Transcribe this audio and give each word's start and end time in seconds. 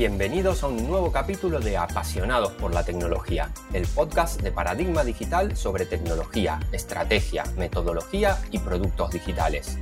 Bienvenidos 0.00 0.62
a 0.62 0.68
un 0.68 0.88
nuevo 0.88 1.12
capítulo 1.12 1.60
de 1.60 1.76
Apasionados 1.76 2.52
por 2.52 2.72
la 2.72 2.82
Tecnología, 2.86 3.52
el 3.74 3.86
podcast 3.86 4.40
de 4.40 4.50
Paradigma 4.50 5.04
Digital 5.04 5.54
sobre 5.58 5.84
tecnología, 5.84 6.58
estrategia, 6.72 7.44
metodología 7.58 8.38
y 8.50 8.60
productos 8.60 9.10
digitales. 9.10 9.78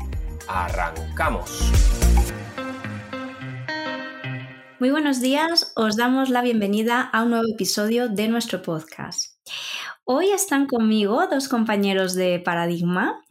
¡Arrancamos! 0.49 1.71
Muy 4.81 4.91
buenos 4.91 5.21
días, 5.21 5.73
os 5.77 5.97
damos 5.97 6.31
la 6.31 6.43
bienvenida 6.43 7.01
a 7.01 7.23
un 7.23 7.31
nuevo 7.31 7.47
episodio 7.49 8.09
de 8.09 8.27
nuestro 8.27 8.61
podcast. 8.61 9.37
Hoy 10.03 10.31
están 10.33 10.67
conmigo 10.67 11.29
dos 11.29 11.47
compañeros 11.47 12.15
de 12.15 12.41
Paradigma, 12.41 13.23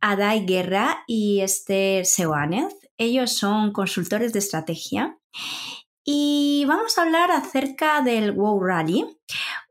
Adai 0.00 0.46
Guerra 0.46 1.02
y 1.08 1.40
Esther 1.40 2.06
Sewanez. 2.06 2.72
Ellos 2.96 3.32
son 3.32 3.72
consultores 3.72 4.32
de 4.32 4.38
estrategia 4.38 5.18
y 6.10 6.64
vamos 6.64 6.96
a 6.96 7.02
hablar 7.02 7.30
acerca 7.30 8.00
del 8.00 8.32
Wow 8.32 8.64
Rally, 8.64 9.04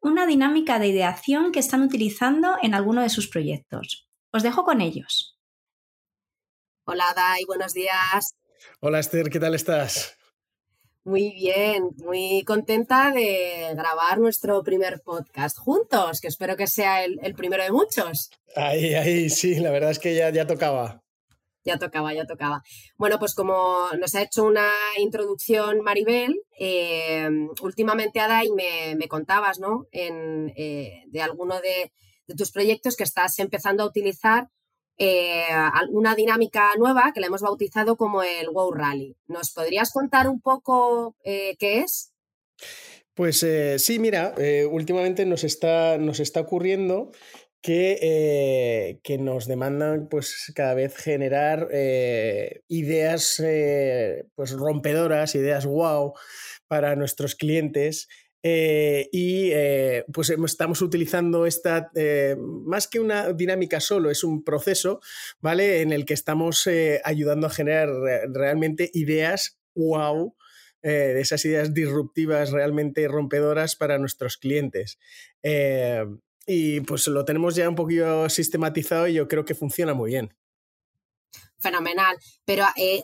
una 0.02 0.28
dinámica 0.28 0.78
de 0.78 0.90
ideación 0.90 1.52
que 1.52 1.58
están 1.58 1.82
utilizando 1.82 2.58
en 2.62 2.76
alguno 2.76 3.02
de 3.02 3.10
sus 3.10 3.28
proyectos. 3.28 4.08
Os 4.32 4.44
dejo 4.44 4.64
con 4.64 4.80
ellos. 4.80 5.36
Hola 6.86 7.12
Dai, 7.16 7.44
buenos 7.46 7.74
días. 7.74 8.36
Hola 8.82 9.00
Esther, 9.00 9.32
¿qué 9.32 9.40
tal 9.40 9.56
estás? 9.56 10.16
Muy 11.04 11.32
bien, 11.32 11.90
muy 12.06 12.44
contenta 12.46 13.10
de 13.10 13.74
grabar 13.74 14.20
nuestro 14.20 14.62
primer 14.62 15.02
podcast 15.02 15.58
juntos, 15.58 16.22
que 16.22 16.28
espero 16.28 16.56
que 16.56 16.68
sea 16.68 17.04
el, 17.04 17.34
primero 17.34 17.64
de 17.64 17.72
muchos. 17.72 18.30
Ahí, 18.56 18.94
ahí, 18.94 19.32
sí, 19.32 19.56
la 19.56 19.72
verdad 19.72 19.90
es 19.90 19.98
que 19.98 20.14
ya, 20.14 20.30
ya 20.30 20.46
tocaba. 20.46 21.02
Ya 21.68 21.78
tocaba, 21.78 22.14
ya 22.14 22.26
tocaba. 22.26 22.64
Bueno, 22.98 23.20
pues 23.20 23.36
como 23.36 23.90
nos 24.00 24.16
ha 24.16 24.22
hecho 24.22 24.46
una 24.46 24.70
introducción 25.00 25.82
Maribel, 25.82 26.40
eh, 26.58 27.28
últimamente, 27.62 28.22
Ada, 28.22 28.46
y 28.46 28.52
me, 28.54 29.08
contabas, 29.10 29.60
¿no? 29.60 29.86
En, 29.92 30.54
eh, 30.56 31.04
de 31.08 31.22
alguno 31.22 31.60
de, 31.60 31.92
tus 32.38 32.54
proyectos 32.54 32.96
que 32.96 33.04
estás 33.04 33.38
empezando 33.40 33.84
a 33.84 33.86
utilizar 33.86 34.48
eh, 34.98 35.44
una 35.90 36.16
dinámica 36.16 36.72
nueva 36.78 37.12
que 37.14 37.20
la 37.20 37.28
hemos 37.28 37.42
bautizado 37.42 37.98
como 37.98 38.24
el 38.24 38.50
Wow 38.50 38.72
Rally. 38.72 39.18
¿Nos 39.28 39.52
podrías 39.52 39.92
contar 39.92 40.30
un 40.30 40.40
poco 40.40 41.18
qué 41.26 41.58
es? 41.60 42.14
Pues 43.14 43.46
sí, 43.78 44.00
mira, 44.00 44.36
últimamente 44.72 45.26
nos 45.26 45.44
está, 45.44 45.98
nos 45.98 46.22
está 46.22 46.40
ocurriendo 46.40 47.12
que, 47.62 48.00
eh, 48.02 49.00
que, 49.04 49.18
nos 49.18 49.48
demandan 49.48 50.08
pues 50.10 50.52
cada 50.56 50.74
vez 50.74 50.96
generar 50.96 51.68
eh, 51.72 52.62
ideas 52.68 53.42
eh, 53.44 54.26
pues 54.36 54.52
rompedoras, 54.52 55.36
ideas 55.36 55.66
wow 55.66 56.14
para 56.68 56.96
nuestros 56.96 57.36
clientes. 57.36 58.08
y 58.44 59.52
pues 60.14 60.30
estamos 60.30 60.82
utilizando 60.82 61.46
esta, 61.46 61.92
más 62.66 62.88
que 62.88 63.02
una 63.02 63.34
dinámica 63.34 63.82
solo, 63.82 64.10
es 64.10 64.24
un 64.24 64.46
proceso, 64.46 65.02
¿vale? 65.42 65.82
En 65.82 65.92
el 65.92 66.06
que 66.06 66.14
estamos 66.14 66.70
ayudando 67.04 67.48
a 67.48 67.50
generar 67.50 67.90
realmente 68.30 68.90
ideas 68.94 69.60
wow, 69.76 70.34
de 70.82 71.20
esas 71.20 71.44
ideas 71.44 71.74
disruptivas 71.74 72.52
realmente 72.52 73.06
rompedoras 73.10 73.76
para 73.76 73.98
nuestros 73.98 74.38
clientes. 74.38 74.98
Y 76.50 76.80
pues 76.82 77.08
lo 77.08 77.26
tenemos 77.26 77.56
ya 77.56 77.68
un 77.68 77.76
poquito 77.76 78.30
sistematizado 78.30 79.08
y 79.08 79.14
yo 79.14 79.28
creo 79.28 79.44
que 79.44 79.54
funciona 79.54 79.94
muy 79.94 80.12
bien. 80.12 80.34
Fenomenal. 81.60 82.18
Pero, 82.46 82.66
eh, 82.78 83.04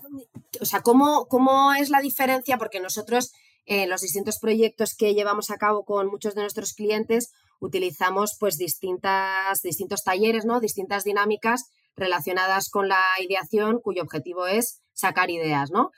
o 0.61 0.65
sea, 0.65 0.81
¿cómo, 0.81 1.27
¿cómo, 1.27 1.73
es 1.73 1.89
la 1.89 1.99
diferencia? 1.99 2.57
Porque 2.57 2.79
nosotros, 2.79 3.33
en 3.65 3.81
eh, 3.81 3.87
los 3.87 4.01
distintos 4.01 4.39
proyectos 4.39 4.95
que 4.95 5.13
llevamos 5.13 5.51
a 5.51 5.57
cabo 5.57 5.83
con 5.83 6.07
muchos 6.07 6.35
de 6.35 6.41
nuestros 6.41 6.73
clientes, 6.73 7.33
utilizamos 7.59 8.37
pues 8.39 8.57
distintas, 8.57 9.61
distintos 9.61 10.03
talleres, 10.03 10.45
¿no? 10.45 10.61
Distintas 10.61 11.03
dinámicas 11.03 11.71
relacionadas 11.95 12.69
con 12.69 12.87
la 12.87 13.03
ideación, 13.19 13.79
cuyo 13.81 14.03
objetivo 14.03 14.47
es 14.47 14.81
sacar 14.93 15.29
ideas, 15.29 15.69
¿no? 15.71 15.91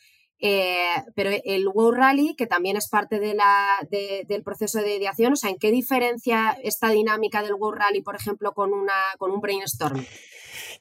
Eh, 0.48 1.04
pero 1.16 1.32
el 1.44 1.68
Wow 1.68 1.92
Rally, 1.92 2.36
que 2.36 2.46
también 2.46 2.78
es 2.78 2.88
parte 2.88 3.20
del 3.20 4.44
proceso 4.44 4.80
de 4.80 4.98
ideación, 4.98 5.34
o 5.34 5.36
sea, 5.36 5.50
¿en 5.50 5.58
qué 5.58 5.72
diferencia 5.72 6.56
esta 6.62 6.92
dinámica 6.92 7.42
del 7.42 7.56
Wow 7.56 7.72
Rally, 7.72 8.04
por 8.04 8.16
ejemplo, 8.16 8.54
con, 8.54 8.72
una, 8.72 8.94
con 9.18 9.32
un 9.32 9.42
brainstorming? 9.42 10.06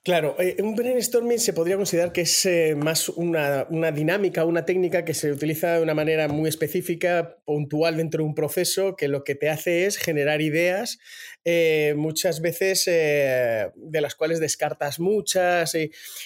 Claro, 0.05 0.37
eh, 0.39 0.57
un 0.63 0.75
brainstorming 0.75 1.39
se 1.39 1.55
podría 1.55 1.77
considerar 1.77 2.13
que 2.13 2.21
es 2.21 2.45
eh, 2.45 2.75
más 2.77 3.09
una, 3.09 3.65
dinámica, 3.91 4.45
una 4.45 4.67
técnica 4.67 5.03
que 5.03 5.15
se 5.15 5.33
utiliza 5.33 5.77
de 5.77 5.83
una 5.83 5.95
manera 5.95 6.29
muy 6.29 6.47
específica, 6.47 7.39
puntual 7.47 7.97
dentro 7.97 8.23
de 8.23 8.29
un 8.29 8.35
proceso, 8.35 8.97
que 8.97 9.09
lo 9.09 9.25
que 9.25 9.35
te 9.35 9.49
hace 9.49 9.87
es 9.87 9.97
generar 9.97 10.43
ideas, 10.43 10.99
eh, 11.47 11.95
muchas 11.97 12.43
veces 12.43 12.85
de 12.85 14.01
las 14.03 14.15
cuales 14.15 14.41
descartas 14.41 15.01
muchas. 15.01 15.75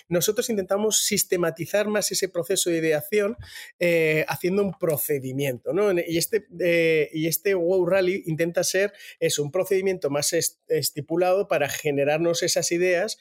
nosotros 0.09 0.51
intentamos 0.51 1.05
sistematizar 1.05 1.87
más 1.87 2.11
ese 2.11 2.29
proceso 2.29 2.71
de 2.71 2.79
ideación 2.79 3.37
haciendo 4.27 4.63
un 4.63 4.77
procedimiento, 4.77 5.73
¿no? 5.73 5.93
Y 5.93 6.19
este, 6.19 6.47
y 7.13 7.27
este 7.29 7.55
Wow 7.55 7.87
Rally 7.87 8.25
intenta 8.27 8.65
ser 8.65 8.93
eso, 9.21 9.43
un 9.43 9.53
procedimiento 9.53 10.11
más 10.11 10.33
estipulado 10.69 11.47
para 11.47 11.69
generarnos 11.69 12.43
esas 12.43 12.73
ideas 12.73 13.19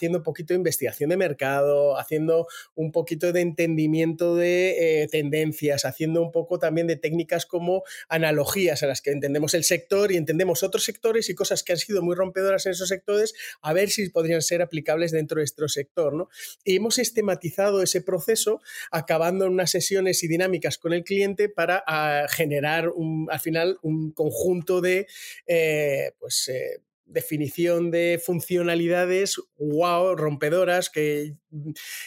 haciendo 0.00 0.18
un 0.18 0.24
poquito 0.24 0.54
de 0.54 0.58
investigación 0.58 1.10
de 1.10 1.18
mercado, 1.18 1.98
haciendo 1.98 2.46
un 2.74 2.90
poquito 2.90 3.32
de 3.32 3.42
entendimiento 3.42 4.34
de 4.34 5.02
eh, 5.02 5.08
tendencias, 5.08 5.84
haciendo 5.84 6.22
un 6.22 6.32
poco 6.32 6.58
también 6.58 6.86
de 6.86 6.96
técnicas 6.96 7.44
como 7.44 7.82
analogías 8.08 8.82
a 8.82 8.86
las 8.86 9.02
que 9.02 9.10
entendemos 9.10 9.52
el 9.52 9.62
sector 9.62 10.10
y 10.10 10.16
entendemos 10.16 10.62
otros 10.62 10.84
sectores 10.84 11.28
y 11.28 11.34
cosas 11.34 11.62
que 11.62 11.72
han 11.72 11.78
sido 11.78 12.00
muy 12.00 12.14
rompedoras 12.14 12.64
en 12.64 12.72
esos 12.72 12.88
sectores, 12.88 13.34
a 13.60 13.74
ver 13.74 13.90
si 13.90 14.08
podrían 14.08 14.40
ser 14.40 14.62
aplicables 14.62 15.12
dentro 15.12 15.36
de 15.36 15.42
nuestro 15.42 15.68
sector. 15.68 16.14
¿no? 16.14 16.30
Y 16.64 16.76
hemos 16.76 16.94
sistematizado 16.94 17.82
ese 17.82 18.00
proceso 18.00 18.62
acabando 18.90 19.44
en 19.44 19.52
unas 19.52 19.70
sesiones 19.70 20.22
y 20.22 20.28
dinámicas 20.28 20.78
con 20.78 20.94
el 20.94 21.04
cliente 21.04 21.50
para 21.50 21.84
ah, 21.86 22.26
generar 22.30 22.90
al 23.28 23.40
final 23.40 23.78
un 23.82 24.12
conjunto 24.12 24.80
de 24.80 25.06
eh, 25.46 26.12
pues, 26.18 26.48
eh, 26.48 26.80
definición 27.10 27.90
de 27.90 28.20
funcionalidades 28.24 29.36
wow, 29.58 30.14
rompedoras 30.14 30.90
que 30.90 31.34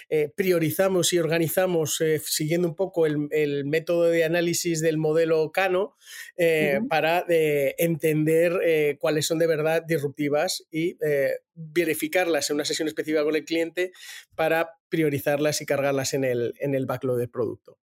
eh, 0.09 0.31
priorizamos 0.35 1.11
y 1.11 1.19
organizamos 1.19 1.99
eh, 2.01 2.21
siguiendo 2.23 2.67
un 2.67 2.75
poco 2.75 3.05
el, 3.05 3.65
método 3.65 4.03
de 4.03 4.23
análisis 4.23 4.81
del 4.81 4.97
modelo 4.97 5.51
Cano 5.51 5.95
eh, 6.37 6.79
para 6.89 7.25
entender 7.27 8.97
cuáles 8.99 9.25
son 9.25 9.39
de 9.39 9.47
verdad 9.47 9.83
disruptivas 9.85 10.65
y 10.71 10.97
verificarlas 11.53 12.49
en 12.49 12.55
una 12.55 12.65
sesión 12.65 12.87
específica 12.87 13.23
con 13.23 13.35
el 13.35 13.45
cliente 13.45 13.91
para 14.35 14.77
priorizarlas 14.89 15.61
y 15.61 15.65
cargarlas 15.65 16.13
en 16.13 16.23
el, 16.23 16.53
en 16.59 16.75
el 16.75 16.85
backlog 16.85 17.17
del 17.17 17.29
producto. 17.29 17.77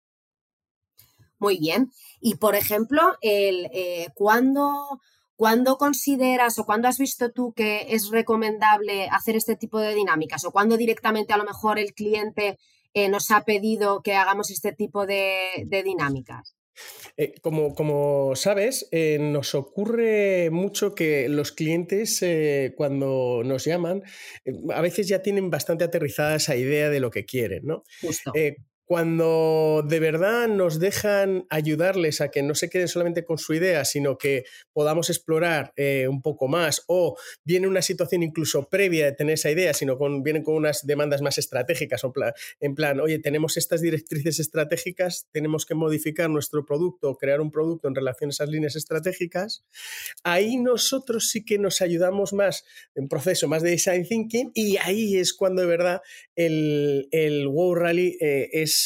Muy 1.38 1.58
bien. 1.58 1.90
Y 2.20 2.36
por 2.36 2.54
ejemplo, 2.54 3.16
el, 3.22 3.68
cuando 4.14 5.00
¿Cuándo 5.40 5.78
consideras 5.78 6.58
o 6.58 6.66
cuándo 6.66 6.86
has 6.86 6.98
visto 6.98 7.32
tú 7.32 7.54
que 7.54 7.86
es 7.88 8.10
recomendable 8.10 9.08
hacer 9.10 9.36
este 9.36 9.56
tipo 9.56 9.78
de 9.78 9.94
dinámicas? 9.94 10.44
¿O 10.44 10.52
cuándo 10.52 10.76
directamente 10.76 11.32
a 11.32 11.38
lo 11.38 11.44
mejor 11.44 11.78
el 11.78 11.94
cliente 11.94 12.58
eh, 12.92 13.08
nos 13.08 13.30
ha 13.30 13.46
pedido 13.46 14.02
que 14.02 14.12
hagamos 14.12 14.50
este 14.50 14.72
tipo 14.72 15.06
de, 15.06 15.66
dinámicas? 15.82 16.56
Eh, 17.16 17.32
como, 17.40 17.74
como, 17.74 18.36
sabes, 18.36 18.86
eh, 18.92 19.16
nos 19.18 19.54
ocurre 19.54 20.50
mucho 20.50 20.94
que 20.94 21.30
los 21.30 21.52
clientes 21.52 22.22
cuando 22.76 23.40
nos 23.42 23.64
llaman, 23.64 24.02
a 24.74 24.82
veces 24.82 25.08
ya 25.08 25.22
tienen 25.22 25.48
bastante 25.48 25.84
aterrizada 25.84 26.36
esa 26.36 26.54
idea 26.54 26.90
de 26.90 27.00
lo 27.00 27.10
que 27.10 27.24
quieren, 27.24 27.62
¿no? 27.64 27.84
Justo 28.02 28.30
cuando 28.90 29.84
de 29.86 30.00
verdad 30.00 30.48
nos 30.48 30.80
dejan 30.80 31.46
ayudarles 31.48 32.20
a 32.20 32.32
que 32.32 32.42
no 32.42 32.56
se 32.56 32.68
queden 32.68 32.88
solamente 32.88 33.24
con 33.24 33.38
su 33.38 33.54
idea, 33.54 33.84
sino 33.84 34.18
que 34.18 34.42
podamos 34.72 35.10
explorar 35.10 35.72
eh, 35.76 36.08
un 36.08 36.22
poco 36.22 36.48
más, 36.48 36.82
o 36.88 37.16
viene 37.44 37.68
una 37.68 37.82
situación 37.82 38.24
incluso 38.24 38.68
previa 38.68 39.04
de 39.04 39.12
tener 39.12 39.34
esa 39.34 39.48
idea, 39.48 39.74
sino 39.74 39.96
con, 39.96 40.24
vienen 40.24 40.42
con 40.42 40.56
unas 40.56 40.84
demandas 40.88 41.22
más 41.22 41.38
estratégicas, 41.38 42.02
en 42.58 42.74
plan, 42.74 42.98
oye, 42.98 43.20
tenemos 43.20 43.56
estas 43.56 43.80
directrices 43.80 44.40
estratégicas, 44.40 45.28
tenemos 45.30 45.66
que 45.66 45.76
modificar 45.76 46.28
nuestro 46.28 46.64
producto, 46.64 47.16
crear 47.16 47.40
un 47.40 47.52
producto 47.52 47.86
en 47.86 47.94
relación 47.94 48.30
a 48.30 48.32
esas 48.32 48.48
líneas 48.48 48.74
estratégicas, 48.74 49.62
ahí 50.24 50.56
nosotros 50.56 51.30
sí 51.30 51.44
que 51.44 51.60
nos 51.60 51.80
ayudamos 51.80 52.32
más 52.32 52.64
en 52.96 53.06
proceso 53.06 53.46
más 53.46 53.62
de 53.62 53.70
design 53.70 54.04
thinking 54.04 54.50
y 54.52 54.78
ahí 54.78 55.16
es 55.16 55.32
cuando 55.32 55.62
de 55.62 55.68
verdad 55.68 56.02
el, 56.34 57.06
el 57.12 57.46
Wow 57.46 57.76
Rally 57.76 58.18
eh, 58.20 58.48
es 58.52 58.79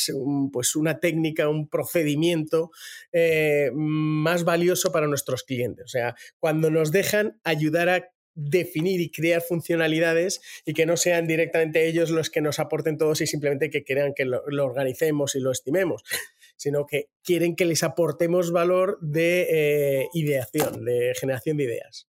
pues 0.52 0.76
una 0.76 1.00
técnica, 1.00 1.49
un 1.49 1.69
procedimiento 1.69 2.70
eh, 3.12 3.70
más 3.75 4.44
valioso 4.44 4.93
para 4.93 5.06
nuestros 5.06 5.43
clientes. 5.43 5.85
O 5.87 5.88
sea, 5.88 6.14
cuando 6.38 6.70
nos 6.70 6.93
dejan 6.93 7.41
ayudar 7.44 7.88
a 7.88 8.11
definir 8.35 9.00
y 9.00 9.11
crear 9.11 9.43
funcionalidades 9.43 10.41
y 10.64 10.75
que 10.75 10.87
no 10.87 10.96
sean 10.96 11.26
directamente 11.26 11.87
ellos 11.87 12.11
los 12.11 12.31
que 12.31 12.41
nos 12.41 12.58
aporten 12.58 12.99
todos 12.99 13.20
y 13.20 13.26
simplemente 13.26 13.70
que 13.70 13.85
quieran 13.85 14.12
que 14.14 14.25
lo, 14.25 14.43
organicemos 14.44 15.37
y 15.37 15.41
lo 15.41 15.52
estimemos, 15.52 16.02
sino 16.56 16.87
que 16.87 17.11
quieren 17.23 17.55
que 17.55 17.64
les 17.64 17.82
aportemos 17.82 18.50
valor 18.50 18.99
de 19.00 19.47
eh, 20.02 20.08
ideación, 20.14 20.85
de 20.85 21.12
generación 21.14 21.56
de 21.56 21.64
ideas. 21.64 22.08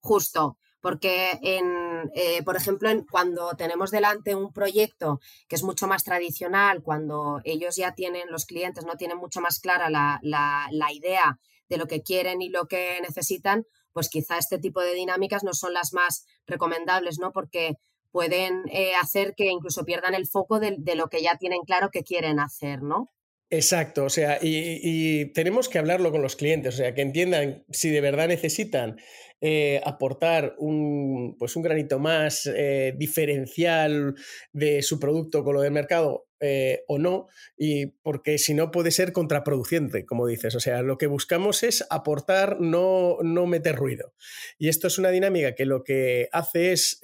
Justo 0.00 0.58
porque, 0.80 1.38
en, 1.42 2.10
eh, 2.14 2.42
por 2.44 2.56
ejemplo, 2.56 2.90
cuando 3.10 3.50
tenemos 3.56 3.90
delante 3.90 4.34
un 4.34 4.52
proyecto 4.52 5.20
que 5.48 5.56
es 5.56 5.62
mucho 5.62 5.86
más 5.86 6.04
tradicional, 6.04 6.82
cuando 6.82 7.40
ellos 7.44 7.76
ya 7.76 7.94
tienen, 7.94 8.30
los 8.30 8.46
clientes 8.46 8.84
no 8.84 8.96
tienen 8.96 9.18
mucho 9.18 9.40
más 9.40 9.58
clara 9.58 9.90
la, 9.90 10.20
la, 10.22 10.92
idea 10.92 11.38
de 11.68 11.76
lo 11.76 11.86
que 11.86 12.02
quieren 12.02 12.40
y 12.40 12.48
lo 12.48 12.66
que 12.66 13.00
necesitan, 13.02 13.64
pues 13.92 14.08
quizá 14.08 14.38
este 14.38 14.58
tipo 14.58 14.80
de 14.80 14.94
dinámicas 14.94 15.42
no 15.44 15.52
son 15.52 15.74
las 15.74 15.92
más 15.92 16.24
recomendables, 16.46 17.18
¿no? 17.18 17.32
Porque 17.32 17.74
pueden 18.10 18.62
eh, 18.72 18.92
hacer 19.00 19.34
que 19.36 19.46
incluso 19.46 19.84
pierdan 19.84 20.14
el 20.14 20.26
foco 20.26 20.60
de, 20.60 20.76
de, 20.78 20.94
lo 20.94 21.08
que 21.08 21.22
ya 21.22 21.36
tienen 21.36 21.60
claro 21.66 21.90
que 21.90 22.04
quieren 22.04 22.40
hacer, 22.40 22.82
¿no? 22.82 23.10
Exacto, 23.50 24.04
o 24.04 24.10
sea, 24.10 24.38
y, 24.42 25.32
tenemos 25.32 25.70
que 25.70 25.78
hablarlo 25.78 26.10
con 26.10 26.20
los 26.20 26.36
clientes, 26.36 26.74
o 26.74 26.76
sea, 26.76 26.94
que 26.94 27.00
entiendan 27.00 27.64
si 27.70 27.88
de 27.88 28.02
verdad 28.02 28.28
necesitan 28.28 29.00
eh, 29.40 29.80
aportar 29.84 30.56
un, 30.58 31.36
pues 31.38 31.54
un 31.54 31.62
granito 31.62 32.00
más 32.00 32.50
eh, 32.52 32.92
diferencial 32.96 34.16
de 34.52 34.82
su 34.82 34.98
producto 34.98 35.44
con 35.44 35.54
lo 35.54 35.60
del 35.60 35.70
mercado 35.70 36.26
eh, 36.40 36.82
o 36.88 36.98
no, 36.98 37.28
y 37.56 37.86
porque 37.86 38.38
si 38.38 38.54
no 38.54 38.70
puede 38.72 38.90
ser 38.90 39.12
contraproducente, 39.12 40.04
como 40.06 40.26
dices. 40.26 40.54
O 40.56 40.60
sea, 40.60 40.82
lo 40.82 40.98
que 40.98 41.06
buscamos 41.06 41.62
es 41.62 41.86
aportar, 41.88 42.60
no, 42.60 43.18
no 43.22 43.46
meter 43.46 43.76
ruido. 43.76 44.12
Y 44.58 44.68
esto 44.68 44.88
es 44.88 44.98
una 44.98 45.10
dinámica 45.10 45.54
que 45.54 45.66
lo 45.66 45.84
que 45.84 46.28
hace 46.32 46.72
es 46.72 47.00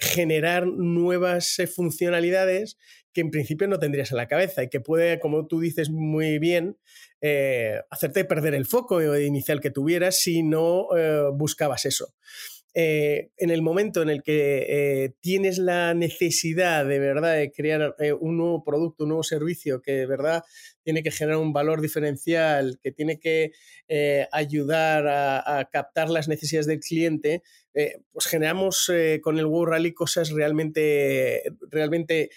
generar 0.00 0.66
nuevas 0.66 1.58
funcionalidades 1.74 2.76
que 3.12 3.20
en 3.20 3.30
principio 3.30 3.68
no 3.68 3.78
tendrías 3.78 4.10
en 4.10 4.16
la 4.16 4.26
cabeza 4.26 4.62
y 4.62 4.68
que 4.68 4.80
puede, 4.80 5.20
como 5.20 5.46
tú 5.46 5.60
dices 5.60 5.90
muy 5.90 6.38
bien, 6.38 6.78
eh, 7.24 7.80
hacerte 7.88 8.24
perder 8.24 8.52
el 8.56 8.66
foco 8.66 9.00
inicial 9.16 9.60
que 9.60 9.70
tuvieras 9.70 10.18
si 10.18 10.42
no 10.42 10.88
eh, 10.96 11.30
buscabas 11.32 11.84
eso. 11.84 12.14
Eh, 12.74 13.30
en 13.36 13.50
el 13.50 13.62
momento 13.62 14.02
en 14.02 14.08
el 14.08 14.24
que 14.24 15.14
tienes 15.20 15.58
la 15.58 15.94
necesidad 15.94 16.84
de 16.84 16.98
verdad 16.98 17.36
de 17.36 17.52
crear 17.52 17.94
un 18.18 18.38
nuevo 18.38 18.64
producto, 18.64 19.04
un 19.04 19.10
nuevo 19.10 19.22
servicio 19.22 19.82
que 19.82 19.92
de 19.92 20.06
verdad 20.06 20.42
tiene 20.82 21.04
que 21.04 21.12
generar 21.12 21.38
un 21.38 21.52
valor 21.52 21.80
diferencial, 21.80 22.80
que 22.82 22.90
tiene 22.90 23.20
que 23.20 23.52
ayudar 24.32 25.06
a, 25.06 25.68
captar 25.70 26.08
las 26.08 26.28
necesidades 26.28 26.66
del 26.66 26.80
cliente, 26.80 27.42
pues 28.10 28.26
generamos 28.26 28.90
con 29.20 29.38
el 29.38 29.46
World 29.46 29.74
Rally 29.74 29.92
cosas 29.92 30.30
realmente, 30.30 31.42
realmente 31.70 32.30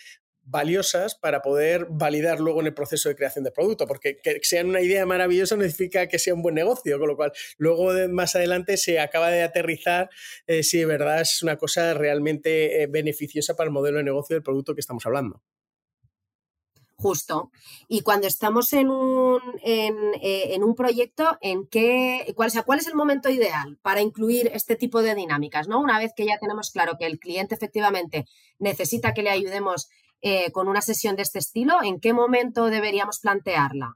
valiosas 0.45 1.15
para 1.15 1.42
poder 1.42 1.88
validar 1.89 2.39
luego 2.39 2.62
en 2.62 2.68
el 2.68 2.74
proceso 2.74 3.09
de 3.09 3.15
creación 3.15 3.44
de 3.44 3.51
producto, 3.51 3.88
porque 3.88 4.18
que 4.18 4.39
sean 4.44 4.69
una 4.69 4.81
idea 4.81 5.06
maravillosa 5.06 5.56
no 5.56 5.63
significa 5.63 6.07
que 6.07 6.19
sea 6.19 6.33
un 6.33 6.42
buen 6.42 6.56
negocio, 6.56 6.97
con 7.00 7.07
lo 7.07 7.15
cual 7.15 7.33
luego 7.57 7.92
más 8.09 8.36
adelante 8.36 8.77
se 8.77 9.00
acaba 9.00 9.30
de 9.30 9.44
aterrizar 9.44 10.09
eh, 10.47 10.63
si 10.63 10.77
de 10.77 10.86
verdad 10.86 11.21
es 11.21 11.42
una 11.42 11.57
cosa 11.57 11.94
realmente 11.94 12.83
eh, 12.83 12.88
beneficiosa 12.88 13.56
para 13.56 13.68
el 13.68 13.74
modelo 13.74 13.97
de 13.97 14.03
negocio 14.03 14.36
del 14.36 14.44
producto 14.44 14.75
que 14.75 14.81
estamos 14.81 15.06
hablando. 15.06 15.42
Justo. 16.98 17.51
Y 17.89 18.01
cuando 18.01 18.25
estamos 18.25 18.71
en 18.71 18.89
un, 18.89 19.41
en, 19.63 19.95
eh, 20.21 20.57
un 20.62 20.75
proyecto, 20.75 21.38
¿en 21.41 21.68
qué, 21.68 22.31
cuál, 22.38 22.51
sea, 22.51 22.63
¿cuál 22.63 22.80
es 22.80 22.88
el 22.88 22.95
momento 22.95 23.30
ideal 23.30 23.77
para 23.81 24.01
incluir 24.01 24.50
este 24.53 24.77
tipo 24.77 25.01
de 25.01 25.13
dinámicas? 25.13 25.68
¿no? 25.68 25.81
Una 25.81 26.00
vez 26.00 26.13
que 26.15 26.25
ya 26.25 26.39
tenemos 26.39 26.71
claro 26.71 26.95
que 26.98 27.06
el 27.06 27.19
cliente 27.19 27.53
efectivamente 27.53 28.25
necesita 28.59 29.13
que 29.13 29.24
le 29.24 29.30
ayudemos 29.30 29.89
eh, 30.27 30.51
con 30.51 30.68
una 30.68 30.81
sesión 30.81 31.16
de 31.16 31.22
este 31.22 31.38
estilo? 31.38 31.83
¿En 31.83 32.00
qué 32.00 32.12
momento 32.12 32.66
deberíamos 32.66 33.19
plantearla? 33.19 33.95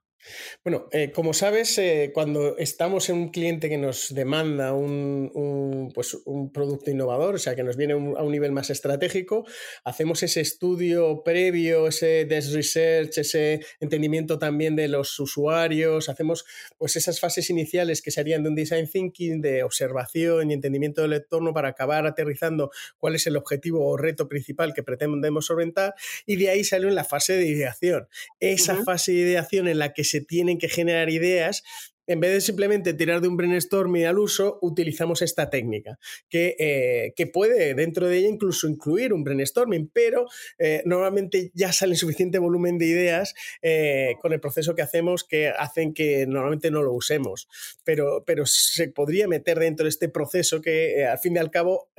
Bueno, 0.63 0.87
eh, 0.91 1.11
como 1.11 1.33
sabes, 1.33 1.77
eh, 1.77 2.11
cuando 2.13 2.57
estamos 2.57 3.09
en 3.09 3.15
un 3.15 3.29
cliente 3.29 3.69
que 3.69 3.77
nos 3.77 4.13
demanda 4.13 4.73
un, 4.73 5.91
pues 5.93 6.13
un, 6.25 6.51
producto 6.51 6.91
innovador, 6.91 7.35
o 7.35 7.37
sea, 7.37 7.55
que 7.55 7.63
nos 7.63 7.77
viene 7.77 7.93
a 7.93 7.97
un 7.97 8.31
nivel 8.31 8.51
más 8.51 8.69
estratégico, 8.69 9.45
hacemos 9.83 10.21
ese 10.23 10.41
estudio 10.41 11.23
previo, 11.23 11.87
ese 11.87 12.25
desk 12.25 12.53
research, 12.53 13.17
ese 13.17 13.61
entendimiento 13.79 14.37
también 14.37 14.75
de 14.75 14.87
los 14.87 15.17
usuarios, 15.19 16.09
hacemos 16.09 16.45
pues 16.77 16.95
esas 16.95 17.19
fases 17.19 17.49
iniciales 17.49 18.01
que 18.01 18.11
serían 18.11 18.43
de 18.43 18.49
un 18.49 18.55
design 18.55 18.89
thinking, 18.89 19.41
de 19.41 19.63
observación 19.63 20.51
y 20.51 20.53
entendimiento 20.53 21.01
del 21.01 21.13
entorno 21.13 21.53
para 21.53 21.69
acabar 21.69 22.05
aterrizando 22.05 22.71
cuál 22.97 23.15
es 23.15 23.25
el 23.27 23.37
objetivo 23.37 23.87
o 23.87 23.97
reto 23.97 24.27
principal 24.27 24.73
que 24.73 24.83
pretendemos 24.83 25.45
solventar 25.45 25.93
y 26.25 26.35
de 26.35 26.49
ahí 26.49 26.63
sale 26.63 26.87
en 26.87 26.95
la 26.95 27.05
fase 27.05 27.33
de 27.33 27.47
ideación. 27.47 28.07
Esa 28.39 28.83
fase 28.83 29.13
de 29.13 29.19
ideación 29.19 29.67
en 29.67 29.79
la 29.79 29.93
que 29.93 30.03
se 30.09 30.21
tienen 30.21 30.57
que 30.57 30.69
generar 30.69 31.09
ideas, 31.09 31.63
en 32.09 32.19
vez 32.19 32.31
de 32.31 32.41
simplemente 32.41 32.95
tirar 32.95 33.21
de 33.21 33.27
un 33.27 33.37
brainstorming 33.37 34.05
al 34.05 34.17
uso, 34.17 34.57
utilizamos 34.63 35.21
esta 35.21 35.51
técnica, 35.51 35.99
que, 36.27 36.55
eh, 36.57 37.13
que 37.15 37.27
puede 37.27 37.75
dentro 37.75 38.07
de 38.07 38.17
ella 38.17 38.29
incluso 38.29 38.67
incluir 38.67 39.13
un 39.13 39.23
brainstorming, 39.23 39.91
pero 39.93 40.25
eh, 40.57 40.81
normalmente 40.85 41.51
ya 41.53 41.71
sale 41.71 41.95
suficiente 41.95 42.39
volumen 42.39 42.79
de 42.79 42.87
ideas 42.87 43.35
eh, 43.61 44.15
con 44.23 44.33
el 44.33 44.39
proceso 44.39 44.73
que 44.73 44.81
hacemos 44.81 45.23
que 45.23 45.49
hacen 45.49 45.93
que 45.93 46.25
normalmente 46.25 46.71
no 46.71 46.81
lo 46.81 46.93
usemos. 46.93 47.47
Pero, 47.83 48.23
pero 48.25 48.47
se 48.47 48.87
podría 48.87 49.27
meter 49.27 49.59
dentro 49.59 49.83
de 49.83 49.89
este 49.89 50.09
proceso 50.09 50.61
que 50.61 51.05
al 51.05 51.19
fin 51.19 51.35
y 51.35 51.39
al 51.39 51.51
cabo 51.51 51.91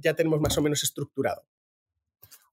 ya 0.00 0.14
tenemos 0.14 0.40
más 0.40 0.58
o 0.58 0.62
menos 0.62 0.82
estructurado. 0.82 1.44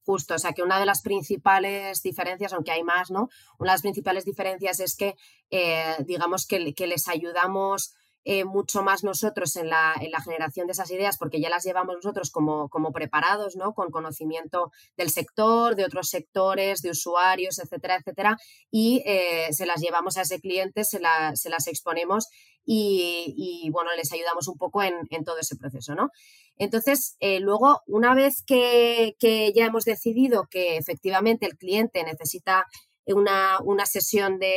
Justo, 0.04 0.36
o 0.36 0.40
sea 0.40 0.54
que 0.54 0.64
una 0.64 0.80
de 0.80 0.86
las 0.86 1.02
principales 1.02 2.02
diferencias, 2.02 2.54
aunque 2.54 2.72
hay 2.72 2.84
más, 2.84 3.12
¿no? 3.12 3.30
Una 3.60 3.72
de 3.72 3.76
las 3.76 3.82
principales 3.82 4.26
diferencias 4.26 4.80
es 4.80 4.96
que, 4.96 5.16
eh, 5.52 5.96
digamos, 6.06 6.48
que, 6.48 6.74
que, 6.74 6.88
les 6.88 7.08
ayudamos 7.08 7.94
eh, 8.24 8.46
mucho 8.46 8.84
más 8.84 9.04
nosotros 9.04 9.56
en 9.56 9.70
la, 9.70 9.96
en 10.00 10.12
la, 10.12 10.22
generación 10.22 10.68
de 10.68 10.74
esas 10.74 10.92
ideas, 10.92 11.18
porque 11.18 11.40
ya 11.40 11.50
las 11.50 11.64
llevamos 11.64 11.96
nosotros 11.96 12.30
como, 12.30 12.70
como 12.70 12.92
preparados, 12.92 13.56
¿no? 13.56 13.74
Con 13.74 13.92
conocimiento 13.92 14.72
del 14.96 15.10
sector, 15.10 15.76
de 15.76 15.86
otros 15.86 16.10
sectores, 16.10 16.82
de 16.82 16.92
usuarios, 16.92 17.60
etcétera, 17.60 17.96
etcétera, 17.96 18.38
y 18.70 19.02
eh, 19.06 19.48
se 19.52 19.66
las 19.66 19.82
llevamos 19.82 20.18
a 20.18 20.22
ese 20.22 20.40
cliente, 20.40 20.84
se, 20.84 21.00
se 21.34 21.50
las 21.50 21.68
exponemos 21.68 22.28
y, 22.64 23.34
y, 23.36 23.70
bueno, 23.72 23.90
les 23.96 24.12
ayudamos 24.12 24.48
un 24.48 24.58
poco 24.58 24.84
en, 24.84 24.94
en 25.10 25.24
todo 25.24 25.40
ese 25.40 25.56
proceso, 25.56 25.96
¿no? 25.96 26.10
Entonces, 26.62 27.18
eh, 27.22 27.40
luego, 27.40 27.82
una 27.88 28.14
vez 28.14 28.44
que, 28.46 29.16
ya 29.56 29.66
hemos 29.66 29.84
decidido 29.84 30.48
que 30.48 30.78
efectivamente 30.78 31.48
el 31.48 31.58
cliente 31.58 32.04
necesita 32.04 32.68
una, 33.08 33.58
una 33.64 33.88
sesión 33.88 34.38
de, 34.38 34.54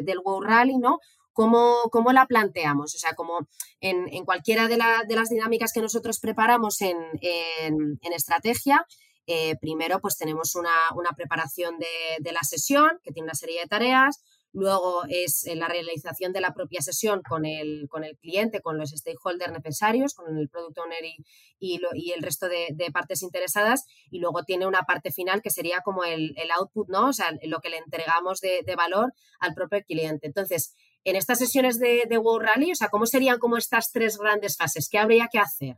del 0.00 0.18
Wow 0.18 0.40
Rally, 0.40 0.78
¿no? 0.78 0.98
¿Cómo, 1.32 1.76
¿Cómo, 1.92 2.10
la 2.10 2.26
planteamos? 2.26 2.96
O 2.96 2.98
sea, 2.98 3.14
como 3.14 3.46
en, 3.80 4.12
en 4.12 4.24
cualquiera 4.24 4.66
de, 4.66 4.78
de, 5.06 5.14
las 5.14 5.28
dinámicas 5.28 5.72
que 5.72 5.80
nosotros 5.80 6.18
preparamos 6.18 6.80
en, 6.80 6.96
en, 7.20 8.00
en 8.02 8.12
estrategia, 8.12 8.84
eh, 9.28 9.54
primero 9.60 10.00
pues 10.00 10.18
tenemos 10.18 10.56
una, 10.56 10.74
una 10.96 11.12
preparación 11.12 11.78
de, 11.78 11.86
de, 12.18 12.32
la 12.32 12.42
sesión 12.42 12.98
que 13.04 13.12
tiene 13.12 13.26
una 13.26 13.34
serie 13.34 13.60
de 13.60 13.68
tareas, 13.68 14.24
luego 14.54 15.02
es 15.08 15.46
eh, 15.46 15.56
la 15.56 15.68
realización 15.68 16.32
de 16.32 16.40
la 16.40 16.54
propia 16.54 16.80
sesión 16.80 17.22
con 17.28 17.44
el, 17.44 17.86
con 17.90 18.04
el 18.04 18.16
cliente, 18.16 18.60
con 18.60 18.78
los 18.78 18.90
stakeholders 18.90 19.52
necesarios, 19.52 20.14
con 20.14 20.38
el 20.38 20.48
product 20.48 20.78
owner 20.78 21.04
y, 21.04 21.16
y, 21.60 22.12
el 22.12 22.22
resto 22.22 22.48
de, 22.48 22.74
partes 22.92 23.22
interesadas, 23.22 23.84
y 24.10 24.20
luego 24.20 24.44
tiene 24.44 24.66
una 24.66 24.82
parte 24.82 25.10
final 25.10 25.42
que 25.42 25.50
sería 25.50 25.80
como 25.84 26.04
el, 26.04 26.34
output, 26.56 26.88
¿no? 26.88 27.08
O 27.08 27.12
sea, 27.12 27.32
lo 27.42 27.60
que 27.60 27.68
le 27.68 27.78
entregamos 27.78 28.40
de, 28.40 28.62
valor 28.76 29.12
al 29.40 29.54
propio 29.54 29.82
cliente. 29.84 30.26
Entonces, 30.26 30.74
en 31.04 31.16
estas 31.16 31.38
sesiones 31.38 31.78
de, 31.78 32.04
de 32.08 32.18
World 32.18 32.48
Rally, 32.48 32.72
o 32.72 32.74
sea, 32.74 32.88
¿cómo 32.88 33.06
serían 33.06 33.38
como 33.38 33.56
estas 33.56 33.90
tres 33.92 34.16
grandes 34.18 34.56
fases? 34.56 34.88
¿Qué 34.88 34.98
habría 34.98 35.28
que 35.30 35.38
hacer? 35.38 35.76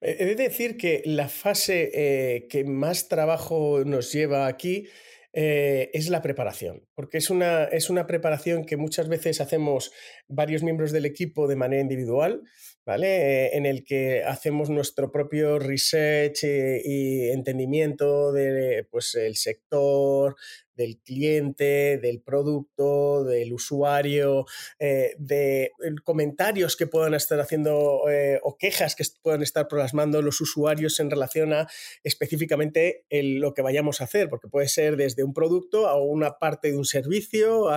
He 0.00 0.24
de 0.24 0.34
decir 0.34 0.76
que 0.76 1.02
la 1.04 1.28
fase 1.28 1.90
eh, 1.92 2.48
que 2.48 2.64
más 2.64 3.08
trabajo 3.08 3.82
nos 3.84 4.12
lleva 4.12 4.46
aquí 4.46 4.88
eh, 5.32 5.90
es 5.92 6.08
la 6.08 6.22
preparación, 6.22 6.88
porque 6.94 7.18
es 7.18 7.30
una, 7.30 7.64
es 7.64 7.88
una 7.88 8.06
preparación 8.06 8.64
que 8.64 8.76
muchas 8.76 9.08
veces 9.08 9.40
hacemos 9.40 9.92
varios 10.26 10.64
miembros 10.64 10.90
del 10.90 11.06
equipo 11.06 11.46
de 11.46 11.54
manera 11.54 11.82
individual, 11.82 12.42
¿vale? 12.84 13.06
Eh, 13.06 13.56
en 13.56 13.64
el 13.64 13.84
que 13.84 14.24
hacemos 14.24 14.70
nuestro 14.70 15.12
propio 15.12 15.60
research 15.60 16.42
eh, 16.42 16.82
y, 16.84 17.28
entendimiento 17.28 18.32
del 18.32 18.86
pues, 18.86 19.14
el 19.14 19.36
sector, 19.36 20.34
del 20.80 20.98
cliente, 20.98 21.98
del 21.98 22.22
producto, 22.22 23.22
del 23.24 23.52
usuario, 23.52 24.46
eh, 24.78 25.14
de 25.18 25.72
comentarios 26.04 26.74
que 26.74 26.86
puedan 26.86 27.12
estar 27.12 27.38
haciendo 27.38 28.08
eh, 28.10 28.40
o 28.42 28.56
quejas 28.56 28.94
que 28.96 29.04
puedan 29.20 29.42
estar 29.42 29.68
plasmando 29.68 30.22
los 30.22 30.40
usuarios 30.40 30.98
en 30.98 31.10
relación 31.10 31.52
a 31.52 31.68
específicamente 32.02 33.04
lo 33.10 33.52
que 33.52 33.60
vayamos 33.60 34.00
a 34.00 34.04
hacer, 34.04 34.30
porque 34.30 34.48
puede 34.48 34.68
ser 34.68 34.96
desde 34.96 35.22
un 35.22 35.34
producto 35.34 35.86
a 35.86 36.00
una 36.00 36.38
parte 36.38 36.70
de 36.70 36.78
un 36.78 36.86
servicio, 36.86 37.70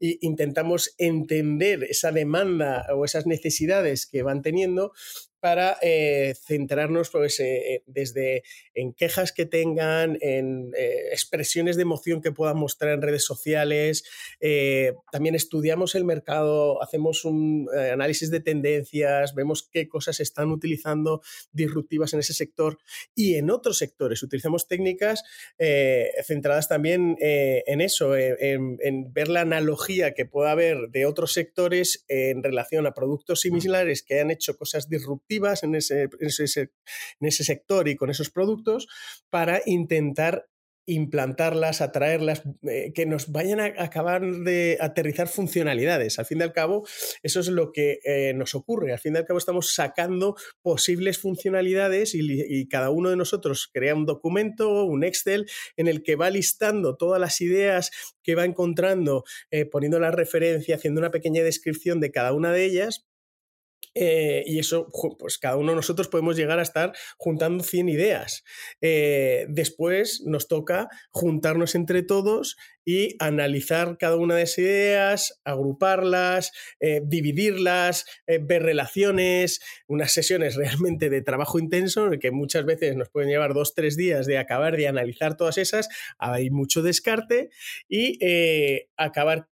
e 0.00 0.18
intentamos 0.22 0.94
entender 0.96 1.84
esa 1.84 2.10
demanda 2.10 2.86
o 2.94 3.04
esas 3.04 3.26
necesidades 3.26 4.06
que 4.06 4.22
van 4.22 4.40
teniendo 4.40 4.92
para 5.46 5.78
eh, 5.80 6.34
centrarnos 6.44 7.10
pues, 7.10 7.38
eh, 7.38 7.84
desde 7.86 8.42
en 8.74 8.92
quejas 8.92 9.30
que 9.30 9.46
tengan, 9.46 10.18
en 10.20 10.72
eh, 10.76 11.10
expresiones 11.12 11.76
de 11.76 11.82
emoción 11.82 12.20
que 12.20 12.32
puedan 12.32 12.56
mostrar 12.56 12.94
en 12.94 13.00
redes 13.00 13.24
sociales. 13.24 14.02
también 15.12 15.36
estudiamos 15.36 15.94
el 15.94 16.04
mercado, 16.04 16.82
hacemos 16.82 17.24
un 17.24 17.68
análisis 17.92 18.32
de 18.32 18.40
tendencias, 18.40 19.36
vemos 19.36 19.68
qué 19.72 19.86
cosas 19.86 20.18
están 20.18 20.50
utilizando 20.50 21.22
disruptivas 21.52 22.12
en 22.12 22.20
ese 22.20 22.34
sector 22.34 22.78
y 23.14 23.36
en 23.36 23.48
otros 23.50 23.78
sectores. 23.78 24.24
Utilizamos 24.24 24.66
técnicas 24.66 25.22
centradas 26.24 26.68
también 26.68 27.16
en 27.20 27.80
eso, 27.80 28.16
en, 28.16 28.78
en 28.80 29.12
ver 29.12 29.28
la 29.28 29.42
analogía 29.42 30.12
que 30.12 30.26
pueda 30.26 30.50
haber 30.50 30.88
de 30.90 31.06
otros 31.06 31.32
sectores 31.32 32.04
en 32.08 32.42
relación 32.42 32.86
a 32.86 32.94
productos 32.94 33.42
similares 33.42 34.02
que 34.02 34.20
han 34.20 34.32
hecho 34.32 34.56
cosas 34.56 34.88
disruptivas 34.88 35.35
en 35.62 35.74
ese, 35.74 36.08
sector 37.30 37.88
y 37.88 37.96
con 37.96 38.10
esos 38.10 38.30
productos 38.30 38.88
para 39.30 39.62
intentar 39.66 40.46
implantarlas, 40.86 41.80
atraerlas, 41.80 42.42
eh, 42.62 42.92
que 42.94 43.06
nos 43.06 43.32
vayan 43.32 43.60
a 43.60 43.74
acabar 43.78 44.22
de 44.22 44.78
aterrizar 44.80 45.26
funcionalidades. 45.26 46.18
Al 46.18 46.26
fin 46.26 46.38
y 46.38 46.42
al 46.44 46.52
cabo, 46.52 46.86
eso 47.22 47.40
es 47.40 47.48
lo 47.48 47.72
que 47.72 47.98
eh, 48.04 48.32
nos 48.34 48.54
ocurre. 48.54 48.92
Al 48.92 49.00
fin 49.00 49.14
y 49.14 49.18
al 49.18 49.24
cabo, 49.24 49.38
estamos 49.38 49.74
sacando 49.74 50.36
posibles 50.62 51.18
funcionalidades 51.18 52.14
y, 52.14 52.68
cada 52.68 52.90
uno 52.90 53.10
de 53.10 53.16
nosotros 53.16 53.68
crea 53.72 53.94
un 53.94 54.06
documento, 54.06 54.84
un 54.84 55.04
Excel, 55.04 55.46
en 55.76 55.88
el 55.88 56.02
que 56.02 56.16
va 56.16 56.30
listando 56.30 56.96
todas 56.96 57.20
las 57.20 57.40
ideas 57.40 57.90
que 58.22 58.34
va 58.34 58.44
encontrando, 58.44 59.24
eh, 59.50 59.66
poniendo 59.66 59.98
la 59.98 60.10
referencia, 60.10 60.76
haciendo 60.76 61.00
una 61.00 61.10
pequeña 61.10 61.42
descripción 61.42 62.00
de 62.00 62.10
cada 62.10 62.32
una 62.32 62.52
de 62.52 62.64
ellas 62.64 63.06
eh, 63.98 64.44
y 64.46 64.58
eso, 64.58 64.88
pues 65.18 65.38
cada 65.38 65.56
uno 65.56 65.72
de 65.72 65.76
nosotros 65.76 66.08
podemos 66.08 66.36
llegar 66.36 66.58
a 66.58 66.62
estar 66.62 66.92
juntando 67.16 67.64
100 67.64 67.88
ideas. 67.88 68.44
Eh, 68.82 69.46
después 69.48 70.22
nos 70.26 70.48
toca 70.48 70.88
juntarnos 71.10 71.74
entre 71.74 72.02
todos 72.02 72.56
y 72.88 73.16
analizar 73.18 73.98
cada 73.98 74.14
una 74.14 74.36
de 74.36 74.42
esas 74.42 74.58
ideas, 74.58 75.40
agruparlas, 75.44 76.52
eh, 76.78 77.00
dividirlas, 77.04 78.06
eh, 78.28 78.38
ver 78.40 78.62
relaciones, 78.62 79.60
unas 79.88 80.12
sesiones 80.12 80.54
realmente 80.56 81.10
de 81.10 81.20
trabajo 81.20 81.58
intenso, 81.58 82.12
en 82.12 82.20
que 82.20 82.30
muchas 82.30 82.64
veces 82.64 82.94
nos 82.96 83.08
pueden 83.10 83.28
llevar 83.28 83.54
dos, 83.54 83.74
tres 83.74 83.96
días 83.96 84.24
de 84.26 84.38
acabar 84.38 84.76
de 84.76 84.86
analizar 84.86 85.36
todas 85.36 85.58
esas, 85.58 85.88
hay 86.18 86.50
mucho 86.50 86.80
descarte 86.80 87.50
y 87.88 88.18
eh, 88.24 88.88
acabar 88.96 89.48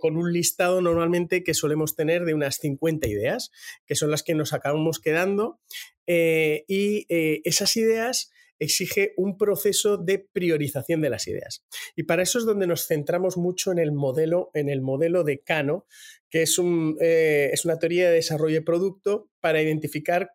con 0.00 0.16
un 0.16 0.32
listado 0.32 0.80
normalmente 0.80 1.44
que 1.44 1.54
solemos 1.54 1.94
tener 1.94 2.24
de 2.24 2.34
unas 2.34 2.56
50 2.56 3.06
ideas, 3.06 3.52
que 3.86 3.94
son 3.94 4.10
las 4.10 4.24
que 4.24 4.34
nos 4.34 4.52
acabamos 4.52 4.98
quedando. 4.98 5.60
y 6.08 7.06
esas 7.08 7.76
ideas 7.76 8.32
exige 8.58 9.12
un 9.16 9.36
proceso 9.36 9.96
de 9.96 10.18
priorización 10.18 11.00
de 11.00 11.10
las 11.10 11.26
ideas. 11.26 11.64
Y 11.96 12.04
para 12.04 12.22
eso 12.22 12.38
es 12.38 12.44
donde 12.44 12.66
nos 12.66 12.86
centramos 12.86 13.36
mucho 13.36 13.72
en 13.72 13.78
el 13.78 13.92
modelo, 13.92 14.50
en 14.54 14.68
el 14.68 14.80
modelo 14.80 15.24
de 15.24 15.40
Cano, 15.40 15.86
que 16.30 16.42
es, 16.42 16.58
un, 16.58 16.96
eh, 17.00 17.50
es 17.52 17.64
una 17.64 17.78
teoría 17.78 18.08
de 18.08 18.16
desarrollo 18.16 18.56
de 18.56 18.62
producto 18.62 19.30
para 19.40 19.62
identificar 19.62 20.30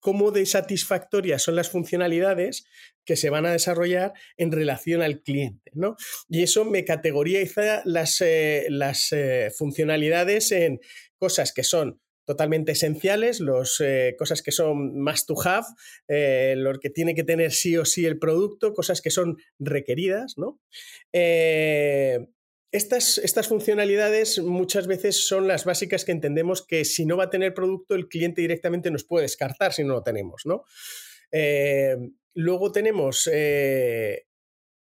cómo 0.00 0.30
de 0.30 0.46
satisfactorias 0.46 1.42
son 1.42 1.56
las 1.56 1.70
funcionalidades 1.70 2.66
que 3.04 3.16
se 3.16 3.30
van 3.30 3.46
a 3.46 3.52
desarrollar 3.52 4.12
en 4.36 4.52
relación 4.52 5.02
al 5.02 5.22
cliente. 5.22 5.70
¿no? 5.74 5.96
Y 6.28 6.42
eso 6.42 6.64
me 6.64 6.84
categoriza 6.84 7.82
las, 7.84 8.20
eh, 8.20 8.66
las 8.68 9.12
eh, 9.12 9.50
funcionalidades 9.56 10.52
en 10.52 10.80
cosas 11.18 11.52
que 11.52 11.64
son 11.64 12.00
totalmente 12.28 12.72
esenciales, 12.72 13.40
las 13.40 13.80
eh, 13.80 14.14
cosas 14.18 14.42
que 14.42 14.52
son 14.52 15.02
must 15.02 15.26
to 15.26 15.34
have, 15.46 15.66
eh, 16.08 16.56
lo 16.58 16.78
que 16.78 16.90
tiene 16.90 17.14
que 17.14 17.24
tener 17.24 17.52
sí 17.52 17.74
o 17.78 17.86
sí 17.86 18.04
el 18.04 18.18
producto, 18.18 18.74
cosas 18.74 19.00
que 19.00 19.08
son 19.08 19.38
requeridas, 19.58 20.34
¿no? 20.36 20.60
Eh, 21.14 22.28
estas, 22.70 23.16
estas, 23.16 23.48
funcionalidades 23.48 24.40
muchas 24.40 24.86
veces 24.86 25.26
son 25.26 25.48
las 25.48 25.64
básicas 25.64 26.04
que 26.04 26.12
entendemos 26.12 26.66
que 26.66 26.84
si 26.84 27.06
no 27.06 27.16
va 27.16 27.24
a 27.24 27.30
tener 27.30 27.54
producto, 27.54 27.94
el 27.94 28.08
cliente 28.08 28.42
directamente 28.42 28.90
nos 28.90 29.04
puede 29.04 29.22
descartar 29.22 29.72
si 29.72 29.84
no 29.84 29.94
lo 29.94 30.02
tenemos, 30.02 30.42
¿no? 30.44 30.64
luego 32.34 32.72
tenemos 32.72 33.28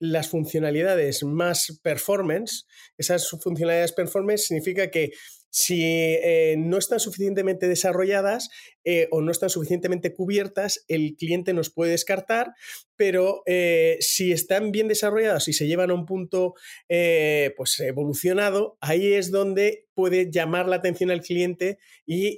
las 0.00 0.28
funcionalidades 0.28 1.22
más 1.22 1.80
performance. 1.82 2.66
Esas 2.96 3.28
funcionalidades 3.28 3.92
performance 3.92 4.46
significa 4.46 4.90
que 4.90 5.12
si 5.50 5.82
eh, 5.84 6.54
no 6.58 6.78
están 6.78 7.00
suficientemente 7.00 7.68
desarrolladas 7.68 8.48
eh, 8.84 9.08
o 9.10 9.20
no 9.20 9.30
están 9.30 9.50
suficientemente 9.50 10.14
cubiertas, 10.14 10.84
el 10.88 11.16
cliente 11.16 11.52
nos 11.52 11.70
puede 11.70 11.92
descartar, 11.92 12.54
pero 12.96 13.42
eh, 13.46 13.96
si 14.00 14.32
están 14.32 14.72
bien 14.72 14.88
desarrolladas 14.88 15.48
y 15.48 15.52
se 15.52 15.66
llevan 15.66 15.90
a 15.90 15.94
un 15.94 16.06
punto 16.06 16.54
pues 17.56 17.80
evolucionado, 17.80 18.76
ahí 18.80 19.14
es 19.14 19.30
donde 19.30 19.86
puede 19.94 20.30
llamar 20.30 20.66
la 20.66 20.76
atención 20.76 21.10
al 21.10 21.20
cliente 21.20 21.78
y 22.06 22.36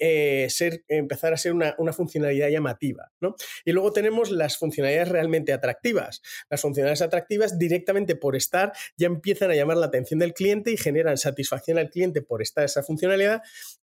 ser, 0.48 0.84
empezar 0.88 1.32
a 1.32 1.36
ser 1.36 1.52
una, 1.52 1.74
una 1.78 1.92
funcionalidad 1.92 2.48
llamativa. 2.48 3.12
¿no? 3.20 3.34
Y 3.64 3.72
luego 3.72 3.92
tenemos 3.92 4.30
las 4.30 4.56
funcionalidades 4.56 5.08
realmente 5.08 5.52
atractivas. 5.52 6.22
Las 6.50 6.60
funcionalidades 6.60 7.02
atractivas 7.02 7.58
directamente 7.58 8.14
por 8.14 8.36
estar 8.36 8.72
ya 8.96 9.06
empiezan 9.06 9.50
a 9.50 9.54
llamar 9.54 9.78
la 9.78 9.86
atención 9.86 10.20
del 10.20 10.34
cliente 10.34 10.70
y 10.70 10.76
generan 10.76 11.16
satisfacción 11.16 11.78
al 11.78 11.90
cliente 11.90 12.22
por 12.22 12.42
estar 12.42 12.64
esa 12.64 12.82
funcionalidad 12.82 13.42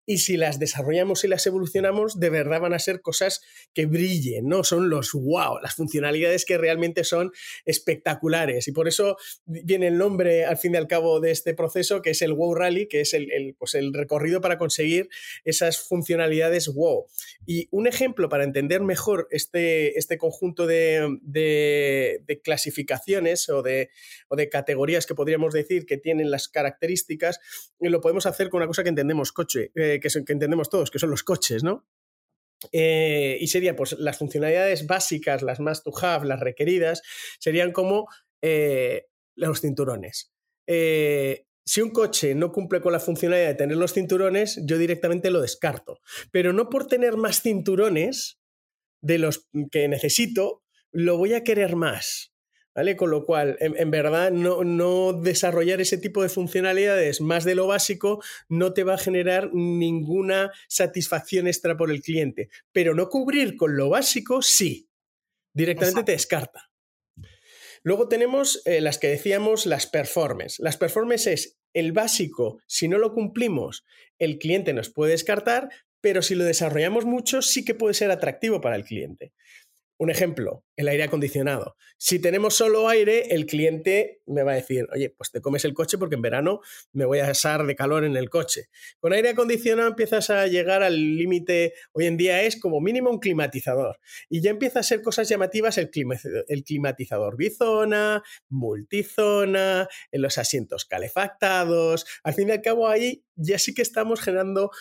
y 0.10 0.18
si 0.18 0.38
las 0.38 0.58
desarrollamos 0.58 1.24
y 1.24 1.28
las 1.28 1.46
evolucionamos, 1.46 2.20
de 2.20 2.32
verdad 2.32 2.49
van 2.58 2.74
a 2.74 2.80
ser 2.80 3.02
cosas 3.02 3.42
que 3.74 3.86
brillen, 3.86 4.48
¿no? 4.48 4.64
Son 4.64 4.90
los 4.90 5.14
wow, 5.14 5.60
las 5.62 5.76
funcionalidades 5.76 6.46
que 6.46 6.58
realmente 6.58 7.04
son 7.04 7.32
espectaculares. 7.66 8.68
Y 8.68 8.72
por 8.72 8.88
eso 8.88 9.18
viene 9.46 9.88
el 9.88 9.98
nombre, 9.98 10.46
al 10.46 10.58
fin 10.58 10.74
y 10.74 10.78
al 10.78 10.88
cabo, 10.88 11.20
de 11.20 11.32
este 11.32 11.54
proceso, 11.54 12.02
que 12.02 12.12
es 12.12 12.22
el 12.22 12.34
Wow 12.34 12.56
Rally, 12.56 12.88
que 12.88 13.02
es 13.02 13.14
el, 13.14 13.56
pues 13.58 13.76
el 13.76 13.94
recorrido 13.94 14.42
para 14.42 14.58
conseguir 14.58 15.10
esas 15.44 15.80
funcionalidades 15.80 16.68
wow. 16.68 17.06
Y 17.46 17.68
un 17.72 17.88
ejemplo 17.88 18.30
para 18.30 18.44
entender 18.44 18.82
mejor 18.82 19.28
este, 19.32 19.98
este 19.98 20.18
conjunto 20.18 20.66
de, 20.66 21.20
de, 21.22 22.42
clasificaciones 22.44 23.50
o 23.50 23.62
de, 23.62 23.90
o 24.30 24.36
de 24.36 24.50
categorías 24.50 25.06
que 25.06 25.16
podríamos 25.16 25.54
decir 25.54 25.86
que 25.86 25.98
tienen 25.98 26.32
las 26.32 26.48
características, 26.48 27.40
lo 27.80 28.02
podemos 28.02 28.26
hacer 28.26 28.50
con 28.50 28.60
una 28.60 28.68
cosa 28.68 28.84
que 28.84 28.90
entendemos 28.90 29.32
coche, 29.32 29.72
eh, 29.76 30.00
que, 30.02 30.10
entendemos 30.32 30.70
todos, 30.70 30.92
que 30.92 31.00
son 31.00 31.10
los 31.10 31.24
coches, 31.24 31.64
¿no? 31.64 31.86
Eh, 32.72 33.38
y 33.40 33.48
serían 33.48 33.76
pues 33.76 33.94
las 34.00 34.18
funcionalidades 34.18 34.86
básicas, 34.86 35.42
las 35.42 35.60
más 35.60 35.84
to 35.84 35.92
have, 36.02 36.28
las 36.28 36.40
requeridas, 36.40 37.02
serían 37.40 37.72
como 37.72 38.08
eh, 38.42 39.08
los 39.36 39.62
cinturones. 39.62 40.32
si 40.68 41.82
un 41.82 41.92
coche 41.92 42.36
no 42.36 42.52
cumple 42.52 42.82
con 42.82 42.92
la 42.92 43.00
funcionalidad 43.00 43.48
de 43.48 43.56
tener 43.56 43.78
los 43.78 43.94
cinturones, 43.94 44.60
yo 44.66 44.78
directamente 44.78 45.32
lo 45.32 45.42
descarto. 45.42 46.00
Pero 46.32 46.54
no 46.54 46.70
por 46.70 46.88
tener 46.88 47.16
más 47.16 47.42
cinturones 47.42 48.40
de 49.02 49.18
los 49.18 49.48
que 49.72 49.88
necesito, 49.88 50.64
lo 50.92 51.18
voy 51.18 51.34
a 51.34 51.44
querer 51.44 51.76
más. 51.76 52.29
Con 52.98 53.12
lo 53.12 53.26
cual, 53.26 53.58
en, 53.60 53.92
verdad, 53.92 54.32
no, 54.32 55.14
desarrollar 55.14 55.82
ese 55.82 55.98
tipo 55.98 56.24
de 56.24 56.30
funcionalidades 56.30 57.22
más 57.22 57.44
de 57.44 57.56
lo 57.56 57.68
básico 57.68 58.24
no 58.48 58.74
te 58.74 58.84
va 58.84 58.96
a 58.96 58.98
generar 58.98 59.52
ninguna 59.54 60.52
satisfacción 60.68 61.48
extra 61.48 61.76
por 61.78 61.92
el 61.92 62.02
cliente, 62.02 62.50
pero 62.72 62.96
no 62.96 63.10
cubrir 63.10 63.56
con 63.58 63.76
lo 63.76 63.90
básico, 63.90 64.42
sí. 64.42 64.88
Directamente 65.54 66.04
te 66.04 66.12
descarta. 66.14 66.70
Luego 67.84 68.08
tenemos 68.08 68.62
eh, 68.66 68.82
las 68.82 68.98
que 68.98 69.08
decíamos, 69.08 69.66
las 69.66 69.88
performance. 69.88 70.60
Las 70.60 70.78
performance 70.78 71.28
es 71.28 71.60
el 71.74 71.92
básico, 71.92 72.60
si 72.68 72.88
no 72.88 72.98
lo 72.98 73.14
cumplimos, 73.14 73.86
el 74.18 74.38
cliente 74.38 74.74
nos 74.74 74.90
puede 74.90 75.12
descartar, 75.12 75.70
pero 76.02 76.22
si 76.22 76.36
lo 76.36 76.44
desarrollamos 76.44 77.06
mucho, 77.06 77.42
sí 77.42 77.66
que 77.66 77.76
puede 77.76 77.94
ser 77.94 78.12
atractivo 78.12 78.62
para 78.62 78.76
el 78.76 78.84
cliente. 78.84 79.34
Un 80.00 80.10
ejemplo, 80.10 80.64
el 80.78 80.88
aire 80.88 81.04
acondicionado. 81.04 81.76
Si 81.98 82.20
tenemos 82.20 82.56
solo 82.56 82.88
aire, 82.88 83.36
el 83.36 83.46
cliente 83.46 84.22
me 84.28 84.44
va 84.44 84.54
a 84.54 84.56
decir, 84.56 84.88
oye, 84.94 85.10
pues 85.10 85.30
te 85.30 85.42
comes 85.42 85.66
el 85.66 85.74
coche 85.74 85.98
porque 85.98 86.16
en 86.16 86.22
verano 86.22 86.62
me 86.94 87.04
voy 87.04 87.20
a 87.20 87.30
asar 87.30 87.66
de 87.66 87.76
calor 87.76 88.06
en 88.06 88.16
el 88.16 88.30
coche. 88.30 88.70
Con 89.02 89.12
aire 89.12 89.32
acondicionado 89.32 89.90
empiezas 89.90 90.30
a 90.30 90.48
llegar 90.48 90.84
al 90.84 90.96
límite, 91.18 91.74
hoy 91.92 92.06
en 92.06 92.16
día 92.16 92.44
es 92.44 92.58
como 92.58 92.80
mínimo 92.80 93.10
un 93.10 93.20
climatizador. 93.20 94.00
Y 94.30 94.40
ya 94.40 94.52
empieza 94.52 94.80
a 94.80 94.84
ser 94.84 95.02
cosas 95.02 95.28
llamativas 95.28 95.78
el, 95.78 95.92
el 96.48 96.64
climatizador 96.64 97.36
bizona, 97.36 98.24
multizona, 98.48 99.90
en 100.12 100.22
los 100.22 100.38
asientos 100.38 100.86
calefactados. 100.86 102.06
Al 102.24 102.34
fin 102.36 102.48
y 102.48 102.52
al 102.54 102.62
cabo 102.62 102.88
ahí 102.88 103.26
ya 103.36 103.60
sí 103.60 103.74
que 103.74 103.82
estamos 103.82 104.22
generando 104.22 104.72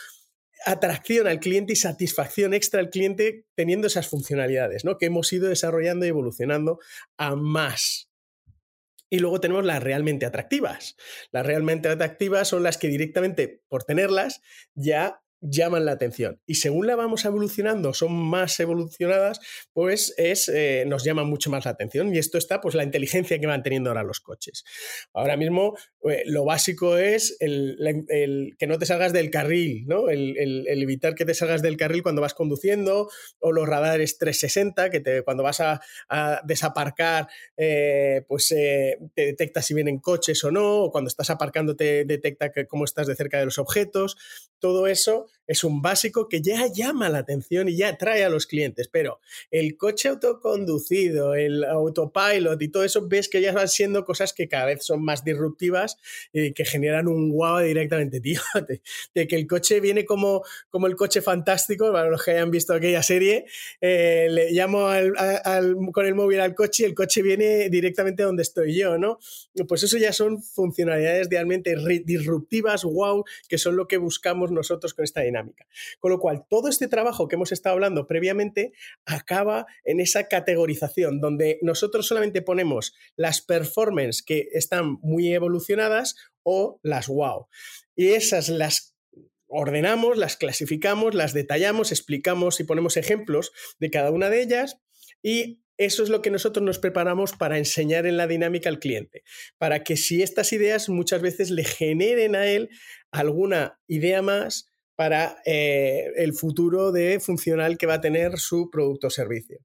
atracción 0.64 1.26
al 1.26 1.40
cliente 1.40 1.72
y 1.72 1.76
satisfacción 1.76 2.54
extra 2.54 2.80
al 2.80 2.90
cliente 2.90 3.46
teniendo 3.54 3.86
esas 3.86 4.08
funcionalidades, 4.08 4.84
¿no? 4.84 4.98
Que 4.98 5.06
hemos 5.06 5.32
ido 5.32 5.48
desarrollando 5.48 6.06
y 6.06 6.08
evolucionando 6.08 6.78
a 7.16 7.36
más. 7.36 8.10
Y 9.10 9.20
luego 9.20 9.40
tenemos 9.40 9.64
las 9.64 9.82
realmente 9.82 10.26
atractivas. 10.26 10.96
Las 11.32 11.46
realmente 11.46 11.88
atractivas 11.88 12.48
son 12.48 12.62
las 12.62 12.76
que 12.76 12.88
directamente 12.88 13.62
por 13.68 13.84
tenerlas 13.84 14.42
ya 14.74 15.22
llaman 15.40 15.84
la 15.84 15.92
atención. 15.92 16.40
Y 16.46 16.56
según 16.56 16.86
la 16.86 16.96
vamos 16.96 17.24
evolucionando, 17.24 17.94
son 17.94 18.12
más 18.12 18.58
evolucionadas, 18.60 19.40
pues 19.72 20.14
es, 20.16 20.48
eh, 20.48 20.84
nos 20.86 21.04
llama 21.04 21.24
mucho 21.24 21.50
más 21.50 21.64
la 21.64 21.72
atención. 21.72 22.14
Y 22.14 22.18
esto 22.18 22.38
está, 22.38 22.60
pues, 22.60 22.74
la 22.74 22.84
inteligencia 22.84 23.38
que 23.38 23.46
van 23.46 23.62
teniendo 23.62 23.90
ahora 23.90 24.02
los 24.02 24.20
coches. 24.20 24.64
Ahora 25.12 25.36
mismo, 25.36 25.76
lo 26.26 26.45
básico 26.45 26.97
es 26.97 27.37
el, 27.40 28.57
que 28.59 28.67
no 28.67 28.78
te 28.78 28.87
salgas 28.87 29.12
del 29.12 29.31
carril, 29.31 29.85
¿no? 29.87 30.09
El, 30.09 30.67
evitar 30.69 31.14
que 31.14 31.25
te 31.25 31.35
salgas 31.35 31.62
del 31.62 31.76
carril 31.76 32.02
cuando 32.02 32.23
vas 32.23 32.35
conduciendo, 32.35 33.11
o 33.40 33.52
los 33.52 33.69
radares 33.69 34.19
360, 34.19 34.90
que 34.90 35.00
te, 35.00 35.23
cuando 35.23 35.43
vas 35.43 35.61
a, 35.61 35.81
desaparcar, 36.45 37.28
eh, 37.57 38.23
pues 38.28 38.49
te 38.49 38.99
detecta 39.14 39.62
si 39.62 39.75
vienen 39.75 39.99
coches 39.99 40.43
o 40.45 40.50
no, 40.50 40.85
o 40.85 40.90
cuando 40.90 41.09
estás 41.09 41.31
aparcando 41.31 41.76
te 41.76 42.05
detecta 42.05 42.52
que, 42.52 42.67
cómo 42.67 42.85
estás 42.85 43.07
de 43.07 43.17
cerca 43.17 43.38
de 43.38 43.47
los 43.47 43.59
objetos. 43.59 44.17
Todo 44.59 44.87
eso 44.87 45.26
es 45.49 45.64
un 45.64 45.81
básico 45.81 46.28
que 46.28 46.43
ya 46.43 46.67
llama 46.67 47.09
la 47.09 47.19
atención 47.19 47.69
y 47.69 47.76
ya 47.76 47.88
atrae 47.88 48.23
a 48.23 48.28
los 48.28 48.47
clientes, 48.47 48.87
pero 48.88 49.19
el 49.50 49.76
coche 49.78 50.11
autoconducido, 50.11 51.35
el 51.35 51.64
autopilot 51.64 52.61
y 52.61 52.69
todo 52.69 52.85
eso, 52.85 53.09
ves 53.09 53.28
que 53.31 53.40
ya 53.40 53.52
van 53.52 53.69
siendo 53.69 54.05
cosas 54.05 54.35
que 54.35 54.47
cada 54.47 54.67
vez 54.67 54.85
son 54.85 55.02
más 55.02 55.25
disruptivas 55.25 55.97
y 56.35 56.52
que 56.52 56.67
generan 56.67 57.09
un 57.09 57.33
wow 57.33 57.61
directamente, 57.61 58.21
tío, 58.21 58.40
de, 59.14 59.26
que 59.26 59.37
el 59.37 59.47
coche 59.47 59.81
viene 59.81 60.05
como, 60.05 60.45
como 60.69 60.87
el 60.87 60.97
coche 60.97 61.23
fantástico, 61.23 61.90
para 61.93 62.11
los 62.11 62.23
que 62.23 62.33
hayan 62.33 62.50
visto 62.50 62.75
aquella 62.75 63.02
serie, 63.02 63.47
eh, 63.81 64.28
le 64.31 64.52
llamo 64.52 64.88
con 65.93 66.07
el 66.07 66.14
móvil 66.14 66.40
al 66.40 66.55
coche 66.55 66.83
y 66.83 66.87
el 66.87 66.95
coche 66.95 67.23
viene 67.23 67.71
directamente 67.71 68.23
donde 68.23 68.43
estoy 68.43 68.76
yo, 68.76 68.99
¿no? 68.99 69.19
Pues 69.67 69.83
eso 69.83 69.97
ya 69.97 70.12
son 70.12 70.43
funcionalidades 70.43 71.28
realmente 71.31 71.75
disruptivas, 72.05 72.85
wow, 72.85 73.25
que 73.49 73.57
son 73.57 73.76
lo 73.76 73.88
que 73.88 73.97
buscamos 73.97 74.50
nosotros 74.50 74.93
con 74.93 75.05
esta 75.05 75.23
dinámica. 75.23 75.38
Con 76.00 76.11
lo 76.11 76.18
cual, 76.18 76.45
todo 76.49 76.68
este 76.68 76.88
trabajo 76.88 77.28
que 77.28 77.37
hemos 77.37 77.52
estado 77.52 77.75
hablando 77.75 78.07
previamente 78.07 78.73
acaba 79.07 79.66
en 79.85 80.00
esa 80.00 80.28
categorización 80.28 81.21
donde 81.21 81.59
nosotros 81.62 82.07
solamente 82.07 82.42
ponemos 82.42 82.95
las 83.16 83.40
performance 83.40 84.23
que 84.23 84.49
están 84.52 84.99
muy 85.02 85.33
evolucionadas 85.33 86.16
o 86.42 86.80
las 86.83 87.09
wow. 87.09 87.47
Y 87.95 88.09
esas 88.09 88.49
las 88.49 88.95
ordenamos, 89.49 90.16
las 90.18 90.37
clasificamos, 90.37 91.14
las 91.14 91.33
detallamos, 91.33 91.90
explicamos 91.90 92.61
y 92.61 92.64
ponemos 92.64 92.97
ejemplos 92.97 93.52
de 93.78 93.90
cada 93.90 94.11
una 94.11 94.30
de 94.30 94.42
ellas 94.42 94.78
y 95.23 95.62
eso 95.78 96.02
es 96.02 96.09
lo 96.09 96.23
que 96.23 96.30
nosotros 96.30 96.64
nos 96.64 96.80
preparamos 96.80 97.33
para 97.33 97.57
enseñar 97.57 98.04
en 98.07 98.16
la 98.16 98.26
dinámica 98.26 98.68
al 98.68 98.80
cliente, 98.80 99.23
para 99.59 99.85
que 99.85 99.97
si 99.97 100.23
estas 100.23 100.52
ideas 100.52 100.88
muchas 100.88 101.23
veces 101.23 101.50
le 101.50 101.64
generen 101.64 102.35
a 102.35 102.47
él 102.47 102.68
alguna 103.12 103.80
idea 103.87 104.21
más 104.21 104.73
para 104.99 105.40
eh, 105.45 106.11
el 106.17 106.35
futuro 106.35 106.90
de 106.90 107.21
funcional 107.21 107.78
que 107.78 107.87
va 107.87 107.95
a 107.95 108.00
tener 108.00 108.37
su 108.40 108.69
producto 108.69 109.07
o 109.07 109.11
servicio. 109.11 109.61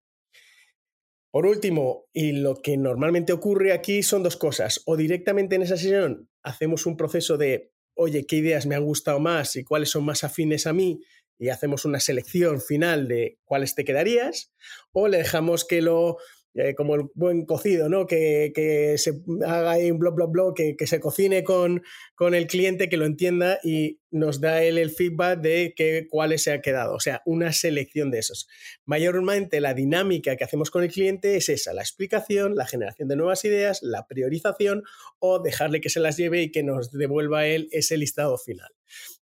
Por 1.31 1.47
último, 1.47 2.05
y 2.13 2.33
lo 2.33 2.61
que 2.61 2.77
normalmente 2.77 3.33
ocurre 3.33 3.73
aquí 3.73 4.03
son 4.03 4.21
dos 4.21 4.37
cosas. 4.37 4.83
O 4.85 4.95
directamente 4.95 5.55
en 5.55 5.63
esa 5.63 5.75
sesión 5.75 6.29
hacemos 6.43 6.85
un 6.85 6.97
proceso 6.97 7.39
de, 7.39 7.71
oye, 7.95 8.27
¿qué 8.27 8.35
ideas 8.35 8.67
me 8.67 8.75
han 8.75 8.85
gustado 8.85 9.19
más 9.19 9.55
y 9.55 9.63
cuáles 9.63 9.89
son 9.89 10.05
más 10.05 10.23
afines 10.23 10.67
a 10.67 10.73
mí? 10.73 11.01
Y 11.39 11.49
hacemos 11.49 11.83
una 11.83 11.99
selección 11.99 12.61
final 12.61 13.07
de 13.07 13.39
cuáles 13.43 13.73
te 13.73 13.85
quedarías. 13.85 14.53
O 14.91 15.07
le 15.07 15.17
dejamos 15.17 15.65
que 15.65 15.81
lo 15.81 16.17
eh, 16.55 16.75
como 16.75 16.93
el 16.93 17.09
buen 17.15 17.45
cocido, 17.45 17.89
¿no? 17.89 18.05
Que, 18.05 18.93
se 18.97 19.23
haga 19.43 19.77
un 19.77 19.97
blog, 19.97 20.13
blog, 20.13 20.31
blog, 20.31 20.53
que, 20.53 20.75
se 20.85 20.99
cocine 20.99 21.43
con, 21.43 21.81
con, 22.13 22.35
el 22.35 22.45
cliente, 22.45 22.89
que 22.89 22.97
lo 22.97 23.05
entienda 23.05 23.59
y 23.63 23.99
nos 24.11 24.39
da 24.39 24.61
él 24.61 24.77
el 24.77 24.91
feedback 24.91 25.39
de 25.41 25.73
que, 25.75 26.07
cuáles 26.09 26.43
se 26.43 26.51
ha 26.51 26.61
quedado. 26.61 26.93
O 26.93 26.99
sea, 26.99 27.23
una 27.25 27.51
selección 27.53 28.11
de 28.11 28.19
esos. 28.19 28.47
Mayormente 28.85 29.61
la 29.61 29.73
dinámica 29.73 30.35
que 30.35 30.43
hacemos 30.43 30.69
con 30.69 30.83
el 30.83 30.91
cliente 30.91 31.37
es 31.37 31.49
esa, 31.49 31.73
la 31.73 31.81
explicación, 31.81 32.55
la 32.55 32.67
generación 32.67 33.07
de 33.07 33.15
nuevas 33.15 33.43
ideas, 33.45 33.81
la 33.81 34.05
priorización 34.05 34.83
o 35.17 35.39
dejarle 35.39 35.81
que 35.81 35.89
se 35.89 35.99
las 35.99 36.17
lleve 36.17 36.43
y 36.43 36.51
que 36.51 36.61
nos 36.61 36.91
devuelva 36.91 37.47
él 37.47 37.67
ese 37.71 37.97
listado 37.97 38.37
final 38.37 38.69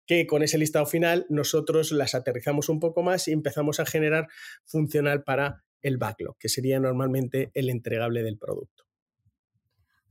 que 0.06 0.28
con 0.28 0.44
ese 0.44 0.58
listado 0.58 0.86
final 0.86 1.26
nosotros 1.30 1.94
las 1.94 2.14
aterrizamos 2.14 2.68
un 2.68 2.82
poco 2.82 3.04
más 3.04 3.30
y 3.30 3.32
empezamos 3.32 3.80
a 3.80 3.86
generar 3.86 4.28
funcional 4.66 5.24
para 5.24 5.64
el 5.84 5.98
backlog, 5.98 6.38
que 6.40 6.50
sería 6.50 6.80
normalmente 6.80 7.52
el 7.54 7.70
entregable 7.70 8.24
del 8.24 8.40
producto. 8.40 8.84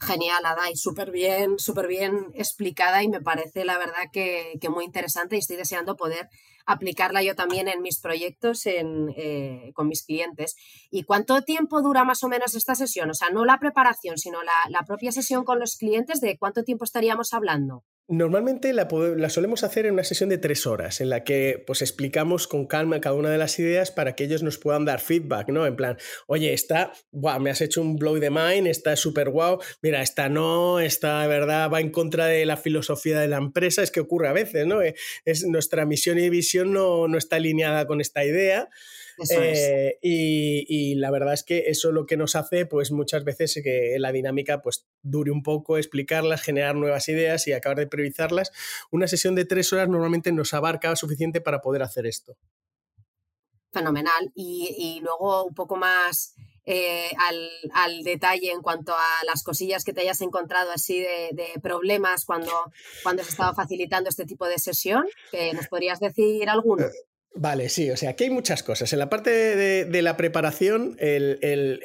Genial, 0.03 0.45
Adai, 0.45 0.75
súper 0.75 1.13
bien, 1.13 1.59
súper 1.59 1.87
bien 1.87 2.33
explicada 2.35 3.05
y 3.05 3.09
me 3.09 3.21
parece 3.21 3.65
la 3.65 3.79
verdad 3.79 4.11
que, 4.13 4.59
muy 4.69 4.85
interesante 4.85 5.37
y 5.37 5.39
estoy 5.39 5.57
deseando 5.57 5.97
poder 5.97 6.29
aplicarla 6.67 7.23
yo 7.23 7.35
también 7.37 7.69
en 7.69 7.83
mis 7.83 8.01
proyectos 8.01 8.67
eh, 8.67 9.71
con 9.75 9.87
mis 9.87 10.05
clientes. 10.05 10.57
¿Y 10.91 11.05
cuánto 11.05 11.43
tiempo 11.43 11.83
dura 11.83 12.05
más 12.05 12.25
o 12.25 12.29
menos 12.29 12.57
esta 12.57 12.75
sesión? 12.75 13.11
O 13.11 13.15
sea, 13.15 13.31
no 13.31 13.45
la 13.45 13.59
preparación, 13.61 14.19
sino 14.19 14.43
la, 14.43 14.53
la 14.71 14.83
propia 14.83 15.13
sesión 15.13 15.45
con 15.45 15.61
los 15.61 15.77
clientes, 15.77 16.21
¿de 16.21 16.37
cuánto 16.37 16.65
tiempo 16.65 16.85
estaríamos 16.85 17.33
hablando? 17.33 17.85
Normalmente 18.09 18.73
la, 18.73 18.89
solemos 19.31 19.63
hacer 19.63 19.87
en 19.87 19.95
una 19.95 20.05
sesión 20.05 20.29
de 20.29 20.37
tres 20.37 20.67
horas, 20.67 21.01
en 21.01 21.09
la 21.09 21.23
que 21.23 21.63
pues 21.67 21.83
explicamos 21.83 22.49
con 22.49 22.67
calma 22.67 23.01
cada 23.01 23.15
una 23.15 23.31
de 23.31 23.39
las 23.39 23.59
ideas 23.59 23.91
para 23.91 24.15
que 24.15 24.25
ellos 24.25 24.43
nos 24.43 24.59
puedan 24.59 24.85
dar 24.85 25.01
feedback, 25.01 25.49
¿no? 25.49 25.67
En 25.67 25.77
plan, 25.77 25.97
oye, 26.27 26.53
esta, 26.53 26.93
me 27.41 27.51
has 27.51 27.61
hecho 27.61 27.81
un 27.81 27.97
blow 27.97 28.17
de 28.17 28.31
mind, 28.31 28.67
está 28.67 28.97
súper 28.97 29.31
guau, 29.31 29.61
mira, 29.83 30.03
esta 30.03 30.29
no, 30.29 30.81
esta 30.81 31.23
de 31.23 31.29
verdad 31.29 31.71
va 31.73 31.81
en 31.81 31.91
contra 31.91 32.27
de 32.27 32.45
la 32.45 32.57
filosofía 32.57 33.21
de 33.21 33.29
la 33.29 33.39
empresa, 33.39 33.83
es 33.83 33.93
que 33.93 34.01
ocurre 34.01 34.29
a 34.29 34.33
veces, 34.33 34.67
¿no? 34.67 34.83
Eh, 34.83 34.95
es, 35.25 35.47
nuestra 35.47 35.87
misión 35.87 36.19
y 36.19 36.29
visión 36.29 36.73
no, 36.73 37.07
no 37.07 37.17
está 37.17 37.37
alineada 37.37 37.87
con 37.87 38.01
esta 38.01 38.25
idea. 38.25 38.69
Eh, 39.31 39.99
y, 40.01 40.95
la 40.97 41.11
verdad 41.11 41.35
es 41.35 41.43
que 41.43 41.65
eso 41.67 41.93
lo 41.93 42.07
que 42.07 42.17
nos 42.17 42.37
hace, 42.37 42.67
pues 42.67 42.91
muchas 42.91 43.25
veces 43.25 43.61
que 43.63 43.97
la 43.99 44.13
dinámica 44.13 44.63
pues 44.63 44.87
dure 45.03 45.31
un 45.31 45.43
poco, 45.43 45.79
explicarlas, 45.79 46.43
generar 46.43 46.75
nuevas 46.75 47.09
ideas 47.09 47.47
y 47.47 47.53
acabar 47.53 47.79
de 47.79 47.87
priorizarlas. 47.87 48.53
Una 48.91 49.09
sesión 49.09 49.35
de 49.35 49.45
tres 49.45 49.73
horas 49.73 49.89
normalmente 49.89 50.33
nos 50.33 50.55
abarca 50.55 50.95
suficiente 50.97 51.41
para 51.41 51.61
poder 51.61 51.83
hacer 51.83 52.07
esto. 52.07 52.37
Fenomenal. 53.73 54.31
Y, 54.35 55.01
luego 55.03 55.45
un 55.45 55.55
poco 55.55 55.77
más 55.77 56.35
eh, 56.65 57.11
al, 57.75 58.05
detalle 58.05 58.53
en 58.53 58.61
cuanto 58.61 58.95
a 58.95 59.25
las 59.27 59.43
cosillas 59.43 59.85
que 59.85 59.93
te 59.93 60.03
hayas 60.03 60.21
encontrado 60.21 60.71
así 60.71 61.01
de, 61.01 61.31
de 61.33 61.61
problemas 61.61 62.25
cuando, 62.25 62.53
cuando 63.03 63.23
se 63.25 63.31
estaba 63.31 63.55
facilitando 63.55 64.11
este 64.11 64.27
tipo 64.27 64.47
de 64.47 64.59
sesión, 64.59 65.07
que 65.31 65.55
nos 65.55 65.69
podrías 65.69 66.01
decir 66.01 66.49
alguno. 66.49 66.85
Vale, 67.35 67.71
sí, 67.71 67.91
o 67.91 67.97
sea, 67.97 68.11
aquí 68.11 68.25
hay 68.25 68.31
muchas 68.31 68.63
cosas. 68.63 68.93
En 68.93 68.99
la 68.99 69.09
parte 69.09 69.31
de, 69.31 70.03
la 70.03 70.19
preparación, 70.19 70.97
el, 70.99 71.81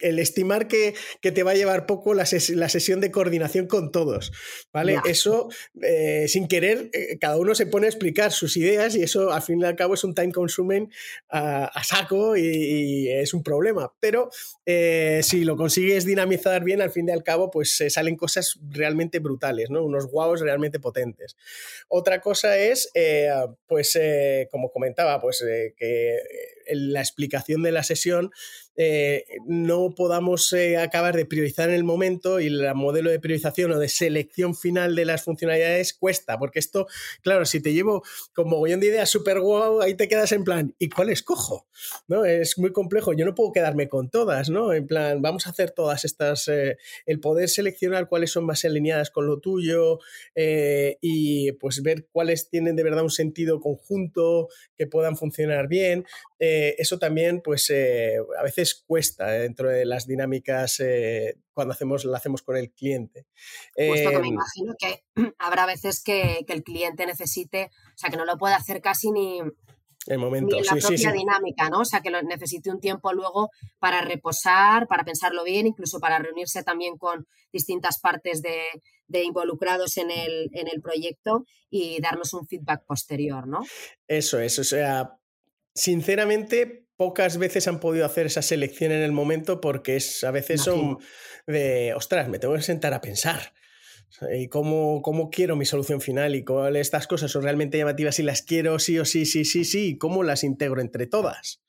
estimar 0.00 0.68
que, 0.68 0.94
te 1.20 1.42
va 1.42 1.50
a 1.50 1.54
llevar 1.54 1.86
poco 1.86 2.14
la, 2.14 2.26
sesión 2.26 3.00
de 3.00 3.10
coordinación 3.10 3.66
con 3.66 3.90
todos, 3.90 4.30
¿vale? 4.72 4.98
Eso, 5.04 5.48
eh, 5.82 6.26
sin 6.28 6.46
querer, 6.46 6.90
eh, 6.92 7.18
cada 7.18 7.38
uno 7.38 7.56
se 7.56 7.66
pone 7.66 7.86
a 7.86 7.90
explicar 7.90 8.30
sus 8.30 8.56
ideas 8.56 8.94
y 8.94 9.02
eso, 9.02 9.32
al 9.32 9.42
fin 9.42 9.60
y 9.60 9.64
al 9.64 9.74
cabo, 9.74 9.94
es 9.94 10.04
un 10.04 10.14
time 10.14 10.32
consuming 10.32 10.88
a, 11.28 11.82
saco 11.82 12.36
y, 12.36 13.08
es 13.10 13.34
un 13.34 13.42
problema. 13.42 13.92
Pero 13.98 14.30
eh, 14.64 15.20
si 15.24 15.44
lo 15.44 15.56
consigues 15.56 16.04
dinamizar 16.04 16.62
bien, 16.62 16.80
al 16.80 16.92
fin 16.92 17.08
y 17.08 17.12
al 17.12 17.24
cabo, 17.24 17.50
pues 17.50 17.82
salen 17.88 18.16
cosas 18.16 18.60
realmente 18.70 19.18
brutales, 19.18 19.70
¿no? 19.70 19.84
Unos 19.84 20.06
guaos 20.06 20.40
realmente 20.40 20.78
potentes. 20.78 21.36
Otra 21.88 22.20
cosa 22.20 22.56
es, 22.56 22.90
pues, 23.66 23.98
como 24.50 24.70
comentaba, 24.70 24.83
pues 25.20 25.42
eh, 25.42 25.74
que 25.76 26.16
eh, 26.16 26.74
la 26.74 27.00
explicación 27.00 27.62
de 27.62 27.72
la 27.72 27.82
sesión 27.82 28.30
eh, 28.76 29.24
no 29.46 29.94
podamos 29.94 30.52
eh, 30.52 30.76
acabar 30.78 31.16
de 31.16 31.26
priorizar 31.26 31.68
en 31.68 31.76
el 31.76 31.84
momento 31.84 32.40
y 32.40 32.46
el 32.46 32.74
modelo 32.74 33.10
de 33.10 33.20
priorización 33.20 33.72
o 33.72 33.78
de 33.78 33.88
selección 33.88 34.56
final 34.56 34.96
de 34.96 35.04
las 35.04 35.22
funcionalidades 35.22 35.94
cuesta, 35.94 36.38
porque 36.38 36.58
esto, 36.58 36.86
claro, 37.22 37.44
si 37.44 37.60
te 37.60 37.72
llevo 37.72 38.02
como 38.34 38.50
mogollón 38.50 38.80
de 38.80 38.88
ideas 38.88 39.10
super 39.10 39.40
guau, 39.40 39.80
ahí 39.80 39.94
te 39.94 40.08
quedas 40.08 40.32
en 40.32 40.44
plan, 40.44 40.74
¿y 40.78 40.88
cuál 40.88 41.10
escojo? 41.10 41.66
¿No? 42.08 42.24
Es 42.24 42.58
muy 42.58 42.72
complejo, 42.72 43.12
yo 43.12 43.24
no 43.24 43.34
puedo 43.34 43.52
quedarme 43.52 43.88
con 43.88 44.10
todas, 44.10 44.50
¿no? 44.50 44.72
En 44.72 44.86
plan, 44.86 45.22
vamos 45.22 45.46
a 45.46 45.50
hacer 45.50 45.70
todas 45.70 46.04
estas, 46.04 46.48
eh, 46.48 46.76
el 47.06 47.20
poder 47.20 47.48
seleccionar 47.48 48.08
cuáles 48.08 48.32
son 48.32 48.44
más 48.44 48.64
alineadas 48.64 49.10
con 49.10 49.26
lo 49.26 49.38
tuyo 49.38 49.98
y 50.36 51.52
pues 51.52 51.82
ver 51.82 52.06
cuáles 52.10 52.48
tienen 52.48 52.76
de 52.76 52.82
verdad 52.82 53.04
un 53.04 53.10
sentido 53.10 53.60
conjunto, 53.60 54.48
que 54.76 54.86
puedan 54.86 55.16
funcionar 55.16 55.68
bien. 55.68 56.04
eso 56.38 56.98
también, 56.98 57.40
pues 57.40 57.70
a 57.70 58.42
veces 58.42 58.63
cuesta 58.72 59.26
dentro 59.26 59.68
de 59.68 59.84
las 59.84 60.06
dinámicas 60.06 60.80
eh, 60.80 61.36
cuando 61.52 61.74
hacemos, 61.74 62.04
lo 62.04 62.16
hacemos 62.16 62.42
con 62.42 62.56
el 62.56 62.72
cliente. 62.72 63.26
Justo 63.76 64.10
que 64.10 64.18
me 64.18 64.28
em, 64.28 64.34
imagino 64.34 64.74
que 64.78 65.04
habrá 65.38 65.66
veces 65.66 66.02
que, 66.02 66.44
el 66.48 66.62
cliente 66.62 67.04
necesite, 67.04 67.70
o 67.88 67.98
sea, 67.98 68.10
que 68.10 68.16
no 68.16 68.24
lo 68.24 68.38
puede 68.38 68.54
hacer 68.54 68.80
casi 68.80 69.10
ni, 69.10 69.40
el 70.06 70.18
momento. 70.18 70.56
la 70.60 70.76
propia 70.76 71.12
dinámica, 71.12 71.68
¿no? 71.70 71.80
O 71.80 71.84
sea, 71.84 72.00
que 72.00 72.10
lo 72.10 72.22
necesite 72.22 72.70
un 72.70 72.80
tiempo 72.80 73.12
luego 73.12 73.50
para 73.78 74.00
reposar, 74.00 74.86
para 74.86 75.04
pensarlo 75.04 75.44
bien, 75.44 75.66
incluso 75.66 75.98
para 76.00 76.18
reunirse 76.18 76.62
también 76.62 76.96
con 76.96 77.26
distintas 77.52 78.00
partes 78.00 78.42
de, 78.42 78.64
involucrados 79.22 79.96
en 79.96 80.10
el, 80.10 80.50
en 80.52 80.68
el 80.68 80.80
proyecto 80.80 81.44
y 81.70 82.00
darnos 82.00 82.34
un 82.34 82.46
feedback 82.46 82.84
posterior, 82.84 83.46
¿no? 83.46 83.60
Eso 84.08 84.40
es, 84.40 84.58
o 84.58 84.64
sea, 84.64 85.18
sinceramente, 85.74 86.83
pocas 86.96 87.38
veces 87.38 87.68
han 87.68 87.80
podido 87.80 88.06
hacer 88.06 88.26
esa 88.26 88.42
selección 88.42 88.92
en 88.92 89.02
el 89.02 89.12
momento 89.12 89.60
porque 89.60 89.96
es, 89.96 90.24
a 90.24 90.30
veces 90.30 90.62
son 90.62 90.98
de, 91.46 91.94
ostras, 91.94 92.28
me 92.28 92.38
tengo 92.38 92.54
que 92.54 92.62
sentar 92.62 92.94
a 92.94 93.00
pensar. 93.00 93.52
¿Y 94.32 94.48
cómo, 94.48 95.02
cómo 95.02 95.28
quiero 95.28 95.56
mi 95.56 95.64
solución 95.64 96.00
final? 96.00 96.36
¿Y 96.36 96.44
cuáles 96.44 96.82
estas 96.82 97.08
cosas 97.08 97.32
son 97.32 97.42
realmente 97.42 97.78
llamativas 97.78 98.18
y 98.20 98.22
las 98.22 98.42
quiero 98.42 98.78
sí 98.78 98.98
o 98.98 99.04
sí, 99.04 99.26
sí, 99.26 99.44
sí, 99.44 99.64
sí? 99.64 99.88
¿Y 99.88 99.98
cómo 99.98 100.22
las 100.22 100.44
integro 100.44 100.80
entre 100.80 101.06
todas? 101.06 101.60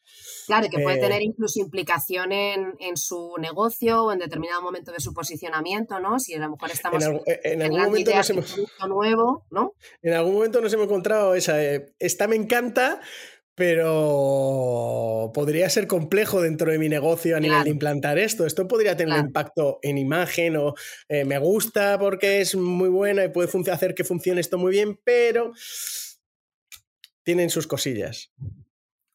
Claro, 0.45 0.67
que 0.69 0.79
puede 0.79 0.99
tener 0.99 1.21
eh, 1.21 1.25
incluso 1.25 1.59
implicación 1.59 2.31
en, 2.31 2.97
su 2.97 3.33
negocio 3.39 4.03
o 4.03 4.11
en 4.11 4.19
determinado 4.19 4.61
momento 4.61 4.91
de 4.91 4.99
su 4.99 5.13
posicionamiento, 5.13 5.99
¿no? 5.99 6.19
Si 6.19 6.33
a 6.35 6.39
lo 6.39 6.51
mejor 6.51 6.71
estamos 6.71 7.03
en, 7.03 7.61
algún 7.61 7.81
momento 7.81 8.15
nos 8.15 8.29
hemos, 8.29 8.55
nuevo, 8.88 9.45
¿no? 9.49 9.73
En 10.01 10.13
algún 10.13 10.35
momento 10.35 10.61
nos 10.61 10.71
hemos 10.73 10.85
encontrado 10.85 11.33
esa, 11.35 11.61
eh, 11.63 11.93
esta 11.99 12.27
me 12.27 12.35
encanta, 12.35 13.01
pero 13.56 15.32
podría 15.34 15.70
ser 15.70 15.88
complejo 15.88 16.41
dentro 16.41 16.72
de 16.72 16.78
mi 16.78 16.89
negocio 16.89 17.38
a 17.38 17.39
nivel 17.39 17.63
de 17.63 17.70
implantar 17.70 18.20
esto. 18.20 18.46
Esto 18.46 18.68
podría 18.68 18.98
tener 18.98 19.18
un 19.18 19.28
impacto 19.28 19.80
en 19.82 19.98
imagen 19.98 20.58
o 20.58 20.76
eh, 21.08 21.24
me 21.24 21.39
gusta 21.39 21.98
porque 21.98 22.41
es 22.41 22.56
muy 22.56 22.89
buena 22.89 23.24
y 23.24 23.30
puede 23.30 23.50
hacer 23.72 23.96
que 23.96 24.04
funcione 24.04 24.41
esto 24.41 24.58
muy 24.58 24.72
bien, 24.72 25.00
pero 25.04 25.54
tienen 27.24 27.50
sus 27.50 27.65
cosillas. 27.65 28.34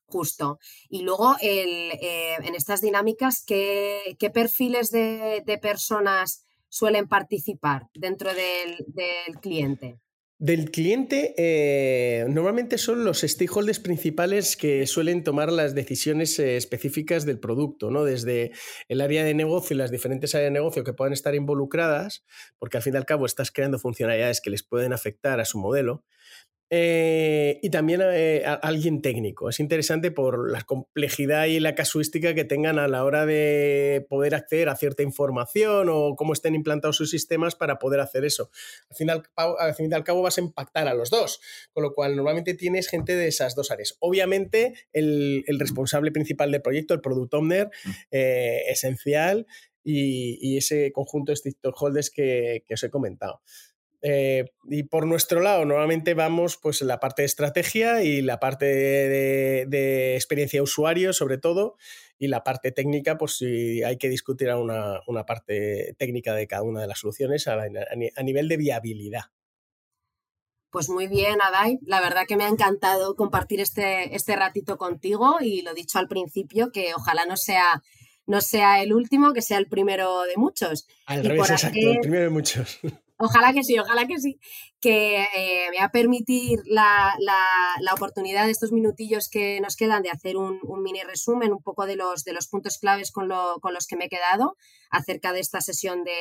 Justo. 0.07 0.59
Y 0.89 1.03
luego, 1.03 1.37
eh, 1.41 2.35
en 2.43 2.55
estas 2.55 2.81
dinámicas, 2.81 3.45
¿qué, 3.47 4.17
perfiles 4.33 4.91
de, 4.91 5.59
personas 5.61 6.47
suelen 6.69 7.09
participar 7.09 7.89
dentro 7.95 8.31
del 8.35 9.39
cliente? 9.41 10.01
Del 10.41 10.71
cliente, 10.71 11.35
eh, 11.37 12.25
normalmente 12.31 12.79
son 12.79 13.05
los 13.05 13.21
stakeholders 13.21 13.79
principales 13.79 14.57
que 14.57 14.87
suelen 14.87 15.23
tomar 15.23 15.53
las 15.53 15.75
decisiones 15.75 16.39
eh, 16.39 16.57
específicas 16.57 17.27
del 17.27 17.39
producto, 17.39 17.91
¿no? 17.91 18.05
Desde 18.05 18.51
el 18.89 19.03
área 19.03 19.23
de 19.23 19.35
negocio 19.35 19.75
y 19.75 19.77
las 19.77 19.91
diferentes 19.91 20.35
áreas 20.35 20.47
de 20.47 20.59
negocio 20.59 20.83
que 20.83 20.95
puedan 20.95 21.13
estar 21.13 21.35
involucradas, 21.35 22.25
porque 22.59 22.79
al 22.79 22.83
fin 22.83 22.95
y 22.95 22.97
al 22.97 23.05
cabo 23.05 23.27
estás 23.27 23.51
creando 23.51 23.79
funcionalidades 23.79 24.41
que 24.41 24.49
les 24.49 24.63
pueden 24.63 24.95
afectar 24.95 25.41
a 25.41 25.45
su 25.45 25.59
modelo. 25.59 26.05
Eh, 26.73 27.59
y 27.63 27.71
también 27.71 28.01
eh, 28.05 28.45
alguien 28.63 29.03
técnico. 29.03 29.49
Es 29.49 29.59
interesante 29.59 30.13
por 30.13 30.51
la 30.51 30.63
complejidad 30.63 31.47
y 31.47 31.59
la 31.59 31.75
casuística 31.75 32.33
que 32.33 32.45
tengan 32.45 32.79
a 32.79 32.87
la 32.87 33.05
hora 33.05 33.27
de 33.27 34.07
poder 34.09 34.37
acceder 34.37 34.69
a 34.69 34.77
cierta 34.77 35.03
información 35.03 35.89
o 35.91 36.15
cómo 36.15 36.33
estén 36.33 36.55
implantados 36.55 36.97
sus 36.97 37.11
sistemas 37.11 37.57
para 37.57 37.81
poder 37.81 37.99
hacer 37.99 38.25
eso. 38.25 38.51
Al 38.89 38.97
final, 38.97 39.23
al 39.37 39.75
fin 39.75 39.91
y 39.91 39.95
al 39.95 40.05
cabo 40.05 40.23
vas 40.23 40.39
a 40.39 40.43
impactar 40.43 40.87
a 40.87 40.95
los 40.95 41.11
dos, 41.11 41.41
con 41.73 41.83
lo 41.83 41.93
cual 41.93 42.15
normalmente 42.15 42.55
tienes 42.55 42.89
gente 42.89 43.17
de 43.17 43.27
esas 43.27 43.57
dos 43.57 43.73
áreas. 43.73 43.97
Obviamente, 43.99 44.75
el, 44.93 45.45
responsable 45.59 46.13
principal 46.13 46.53
del 46.53 46.63
proyecto, 46.63 46.95
el 46.95 47.01
Product 47.01 47.35
Owner, 47.35 47.67
mm. 47.85 47.91
eh, 48.13 48.63
esencial, 48.69 49.47
y, 49.83 50.57
ese 50.57 50.93
conjunto 50.93 51.33
de 51.33 51.37
stakeholders 51.37 52.11
que, 52.11 52.65
que 52.67 52.75
os 52.75 52.83
he 52.83 52.91
comentado. 52.91 53.41
Eh, 54.03 54.47
y 54.65 54.85
por 54.85 55.07
nuestro 55.07 55.41
lado, 55.41 55.65
normalmente 55.65 56.15
vamos 56.15 56.57
pues 56.57 56.81
la 56.83 57.01
parte 57.01 57.23
de 57.23 57.27
estrategia 57.27 58.03
y 58.03 58.23
la 58.23 58.41
parte 58.41 58.65
de, 58.65 60.15
experiencia 60.15 60.59
de 60.59 60.63
usuario, 60.63 61.13
sobre 61.13 61.39
todo, 61.39 61.77
y 62.19 62.29
la 62.29 62.43
parte 62.43 62.73
técnica, 62.73 63.19
pues 63.19 63.37
si 63.37 63.83
hay 63.83 63.99
que 63.99 64.09
discutir 64.09 64.53
una, 64.55 65.01
una 65.07 65.27
parte 65.27 65.95
técnica 65.99 66.35
de 66.35 66.47
cada 66.47 66.63
una 66.63 66.81
de 66.81 66.87
las 66.87 66.99
soluciones 66.99 67.47
a, 67.47 67.59
nivel 68.23 68.49
de 68.49 68.57
viabilidad. 68.57 69.25
Pues 70.71 70.89
muy 70.89 71.09
bien, 71.09 71.43
Adai. 71.43 71.79
La 71.83 72.01
verdad 72.01 72.27
que 72.29 72.37
me 72.37 72.45
ha 72.45 72.49
encantado 72.49 73.17
compartir 73.17 73.61
este, 73.61 74.15
este 74.15 74.37
ratito 74.37 74.79
contigo 74.79 75.39
y 75.41 75.63
lo 75.63 75.75
dicho 75.75 75.99
al 75.99 76.07
principio, 76.07 76.71
que 76.71 76.95
ojalá 76.95 77.27
no 77.27 77.37
sea 77.37 77.83
no 78.27 78.41
sea 78.41 78.81
el 78.81 78.93
último, 78.93 79.33
que 79.33 79.43
sea 79.43 79.59
el 79.59 79.67
primero 79.67 80.23
de 80.23 80.37
muchos. 80.37 80.87
Al 81.07 81.25
revés, 81.25 81.51
exacto, 81.51 81.79
el 81.81 81.99
primero 81.99 82.23
de 82.23 82.31
muchos. 82.31 82.79
Ojalá 83.23 83.53
que 83.53 83.63
sí, 83.63 83.79
ojalá 83.79 84.07
que 84.07 84.19
sí, 84.19 84.41
que 84.81 85.23
eh, 85.37 85.69
me 85.71 85.79
va 85.79 85.85
a 85.85 85.91
permitir 85.91 86.59
la, 86.65 87.15
oportunidad 87.95 88.47
de 88.47 88.51
estos 88.51 88.73
minutillos 88.73 89.29
que 89.29 89.61
nos 89.61 89.77
quedan 89.77 90.03
de 90.03 90.11
hacer 90.11 90.37
un, 90.37 90.59
mini 90.83 91.03
resumen 91.03 91.53
un 91.53 91.63
poco 91.63 91.85
de 91.85 91.97
los, 91.97 92.25
de 92.25 92.33
los 92.33 92.49
puntos 92.49 92.79
claves 92.79 93.13
con, 93.13 93.29
los 93.29 93.87
que 93.87 93.97
me 93.97 94.07
he 94.07 94.09
quedado 94.09 94.57
acerca 94.91 95.33
de 95.33 95.41
esta 95.41 95.61
sesión 95.61 96.03
de, 96.03 96.13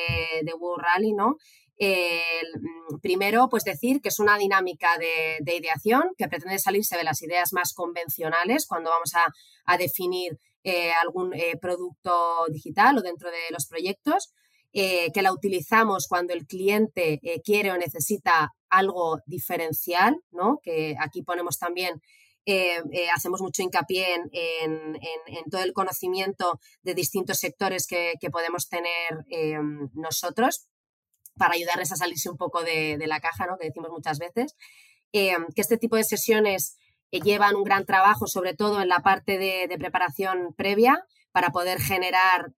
de 0.42 0.52
World 0.52 0.84
Rally, 0.84 1.12
¿no? 1.12 1.36
Mm, 1.80 2.98
primero, 3.00 3.48
pues 3.48 3.64
decir 3.64 4.00
que 4.02 4.10
es 4.10 4.18
una 4.18 4.36
dinámica 4.36 4.98
de, 4.98 5.56
ideación 5.56 6.10
que 6.18 6.28
pretende 6.28 6.58
salirse 6.58 6.96
de 6.96 7.04
las 7.04 7.22
ideas 7.22 7.52
más 7.52 7.72
convencionales 7.72 8.66
cuando 8.66 8.90
vamos 8.90 9.12
a, 9.14 9.76
definir 9.78 10.38
eh, 10.64 10.92
algún 10.92 11.32
eh, 11.32 11.56
producto 11.60 12.44
digital 12.50 12.98
o 12.98 13.02
dentro 13.02 13.30
de 13.30 13.50
los 13.50 13.66
proyectos. 13.66 14.32
Eh, 14.72 15.10
que 15.12 15.22
la 15.22 15.32
utilizamos 15.32 16.06
cuando 16.06 16.32
el 16.32 16.46
cliente 16.46 17.18
eh, 17.24 17.42
quiere 17.42 17.72
o 17.72 17.76
necesita 17.76 18.54
algo 18.68 19.18
diferencial, 19.26 20.20
¿no? 20.30 20.60
que 20.62 20.94
aquí 21.00 21.24
ponemos 21.24 21.58
también 21.58 22.00
eh, 22.46 22.80
hacemos 23.12 23.40
mucho 23.40 23.62
hincapié 23.62 24.14
en, 24.14 25.50
todo 25.50 25.64
el 25.64 25.72
conocimiento 25.72 26.60
de 26.82 26.94
distintos 26.94 27.38
sectores 27.38 27.88
que, 27.88 28.14
podemos 28.30 28.68
tener 28.68 29.24
nosotros 29.92 30.68
para 31.36 31.54
ayudarles 31.54 31.90
a 31.90 31.96
salirse 31.96 32.30
un 32.30 32.36
poco 32.36 32.62
de, 32.62 32.96
la 33.06 33.20
caja, 33.20 33.46
¿no? 33.46 33.58
que 33.58 33.66
decimos 33.66 33.90
muchas 33.90 34.18
veces. 34.18 34.54
que 35.12 35.36
este 35.56 35.78
tipo 35.78 35.96
de 35.96 36.04
sesiones 36.04 36.76
llevan 37.10 37.56
un 37.56 37.64
gran 37.64 37.86
trabajo, 37.86 38.26
sobre 38.26 38.54
todo 38.54 38.80
en 38.80 38.88
la 38.88 39.00
parte 39.00 39.36
de, 39.38 39.66
de 39.68 39.78
preparación 39.78 40.54
previa, 40.56 41.04
para 41.32 41.50
poder 41.50 41.80
generar 41.80 42.52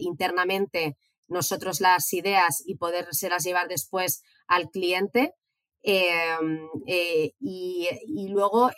internamente 0.00 0.96
nosotros 1.28 1.80
las 1.80 2.12
ideas 2.12 2.62
y 2.64 2.76
las 2.76 3.44
llevar 3.44 3.68
después 3.68 4.22
al 4.46 4.70
cliente. 4.70 5.32
Em, 5.82 6.68
eh, 6.86 7.32
y, 7.38 8.28
luego 8.28 8.70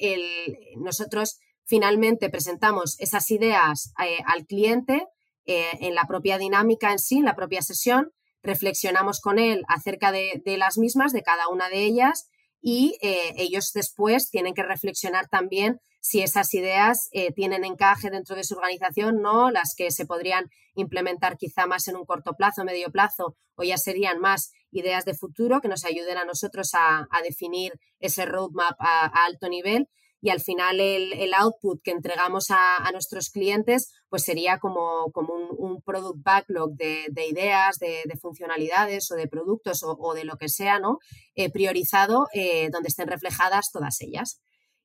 nosotros 0.76 1.38
finalmente 1.64 2.28
presentamos 2.28 2.96
esas 3.00 3.30
ideas 3.30 3.92
eh, 4.04 4.18
al 4.26 4.46
cliente 4.46 5.06
eh, 5.46 5.70
en 5.80 5.94
la 5.94 6.04
propia 6.04 6.38
dinámica 6.38 6.92
en 6.92 6.98
sí, 6.98 7.18
en 7.18 7.24
la 7.24 7.34
propia 7.34 7.62
sesión, 7.62 8.12
reflexionamos 8.42 9.20
con 9.20 9.38
él 9.38 9.62
acerca 9.68 10.12
de 10.12 10.56
las 10.58 10.76
mismas, 10.78 11.12
de 11.12 11.22
cada 11.22 11.48
una 11.48 11.68
de 11.68 11.84
ellas, 11.84 12.28
y 12.60 12.98
ellos 13.00 13.72
después 13.72 14.30
tienen 14.30 14.54
que 14.54 14.62
reflexionar 14.62 15.28
también 15.28 15.80
si 16.00 16.22
esas 16.22 16.54
ideas 16.54 17.08
eh, 17.12 17.32
tienen 17.32 17.64
encaje 17.64 18.10
dentro 18.10 18.36
de 18.36 18.44
su 18.44 18.54
organización, 18.54 19.20
no 19.20 19.50
las 19.50 19.74
que 19.76 19.90
se 19.90 20.06
podrían 20.06 20.50
implementar 20.74 21.36
quizá 21.36 21.66
más 21.66 21.88
en 21.88 21.96
un 21.96 22.04
corto 22.04 22.34
plazo, 22.34 22.64
medio 22.64 22.90
plazo, 22.90 23.36
o 23.56 23.62
ya 23.62 23.76
serían 23.76 24.18
más 24.18 24.52
ideas 24.70 25.04
de 25.04 25.14
futuro 25.14 25.60
que 25.60 25.68
nos 25.68 25.84
ayuden 25.84 26.16
a 26.16 26.24
nosotros 26.24 26.70
a, 26.74 27.06
definir 27.22 27.72
ese 27.98 28.24
roadmap 28.24 28.76
a, 28.78 29.06
alto 29.26 29.48
nivel. 29.48 29.88
Y 30.20 30.31
al 30.31 30.40
final 30.40 30.81
el, 30.81 31.33
output 31.35 31.81
que 31.83 31.92
entregamos 31.92 32.46
a, 32.50 32.90
nuestros 32.92 33.31
clientes 33.31 33.92
pues 34.09 34.24
sería 34.24 34.59
como, 34.59 35.12
como 35.12 35.35
un, 35.35 35.81
product 35.83 36.22
backlog 36.22 36.74
de, 36.74 37.26
ideas, 37.28 37.78
de, 37.78 38.02
funcionalidades 38.20 39.11
o 39.11 39.14
de 39.14 39.28
productos 39.28 39.83
o, 39.85 40.14
de 40.14 40.24
lo 40.24 40.37
que 40.37 40.48
sea, 40.48 40.81
¿no? 40.81 40.98
Eh, 41.35 41.50
priorizado 41.50 42.26
eh, 42.33 42.68
donde 42.72 42.88
estén 42.88 43.09
reflejadas 43.09 43.70
todas 43.72 44.00
ellas. 44.00 44.40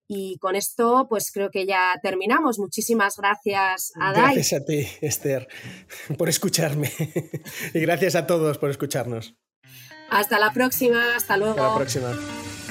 Y 0.07 0.37
con 0.39 0.55
esto, 0.55 1.07
pues 1.09 1.31
creo 1.33 1.49
que 1.49 1.65
ya 1.65 1.93
terminamos. 2.03 2.59
Muchísimas 2.59 3.15
gracias 3.17 3.93
a 3.99 4.11
Dai. 4.11 4.35
Gracias 4.35 4.61
a 4.61 4.65
ti, 4.65 4.87
Esther, 5.01 5.47
por 6.17 6.29
escucharme. 6.29 6.91
y 7.73 7.79
gracias 7.79 8.15
a 8.15 8.27
todos 8.27 8.57
por 8.57 8.69
escucharnos. 8.69 9.35
Hasta 10.09 10.37
la 10.39 10.51
próxima, 10.51 11.15
hasta 11.15 11.37
luego. 11.37 11.53
Hasta 11.53 11.69
la 11.69 11.75
próxima. 11.75 12.62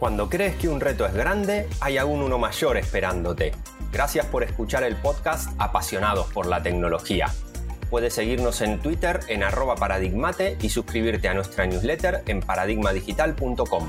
Cuando 0.00 0.30
crees 0.30 0.56
que 0.56 0.66
un 0.66 0.80
reto 0.80 1.04
es 1.04 1.12
grande, 1.12 1.68
hay 1.78 1.98
aún 1.98 2.22
uno 2.22 2.38
mayor 2.38 2.78
esperándote. 2.78 3.52
Gracias 3.92 4.24
por 4.24 4.42
escuchar 4.42 4.82
el 4.82 4.96
podcast 4.96 5.50
Apasionados 5.58 6.32
por 6.32 6.46
la 6.46 6.62
Tecnología. 6.62 7.26
Puedes 7.90 8.14
seguirnos 8.14 8.62
en 8.62 8.80
Twitter 8.80 9.20
en 9.28 9.42
arroba 9.42 9.74
paradigmate 9.74 10.56
y 10.62 10.70
suscribirte 10.70 11.28
a 11.28 11.34
nuestra 11.34 11.66
newsletter 11.66 12.22
en 12.28 12.40
paradigmadigital.com. 12.40 13.88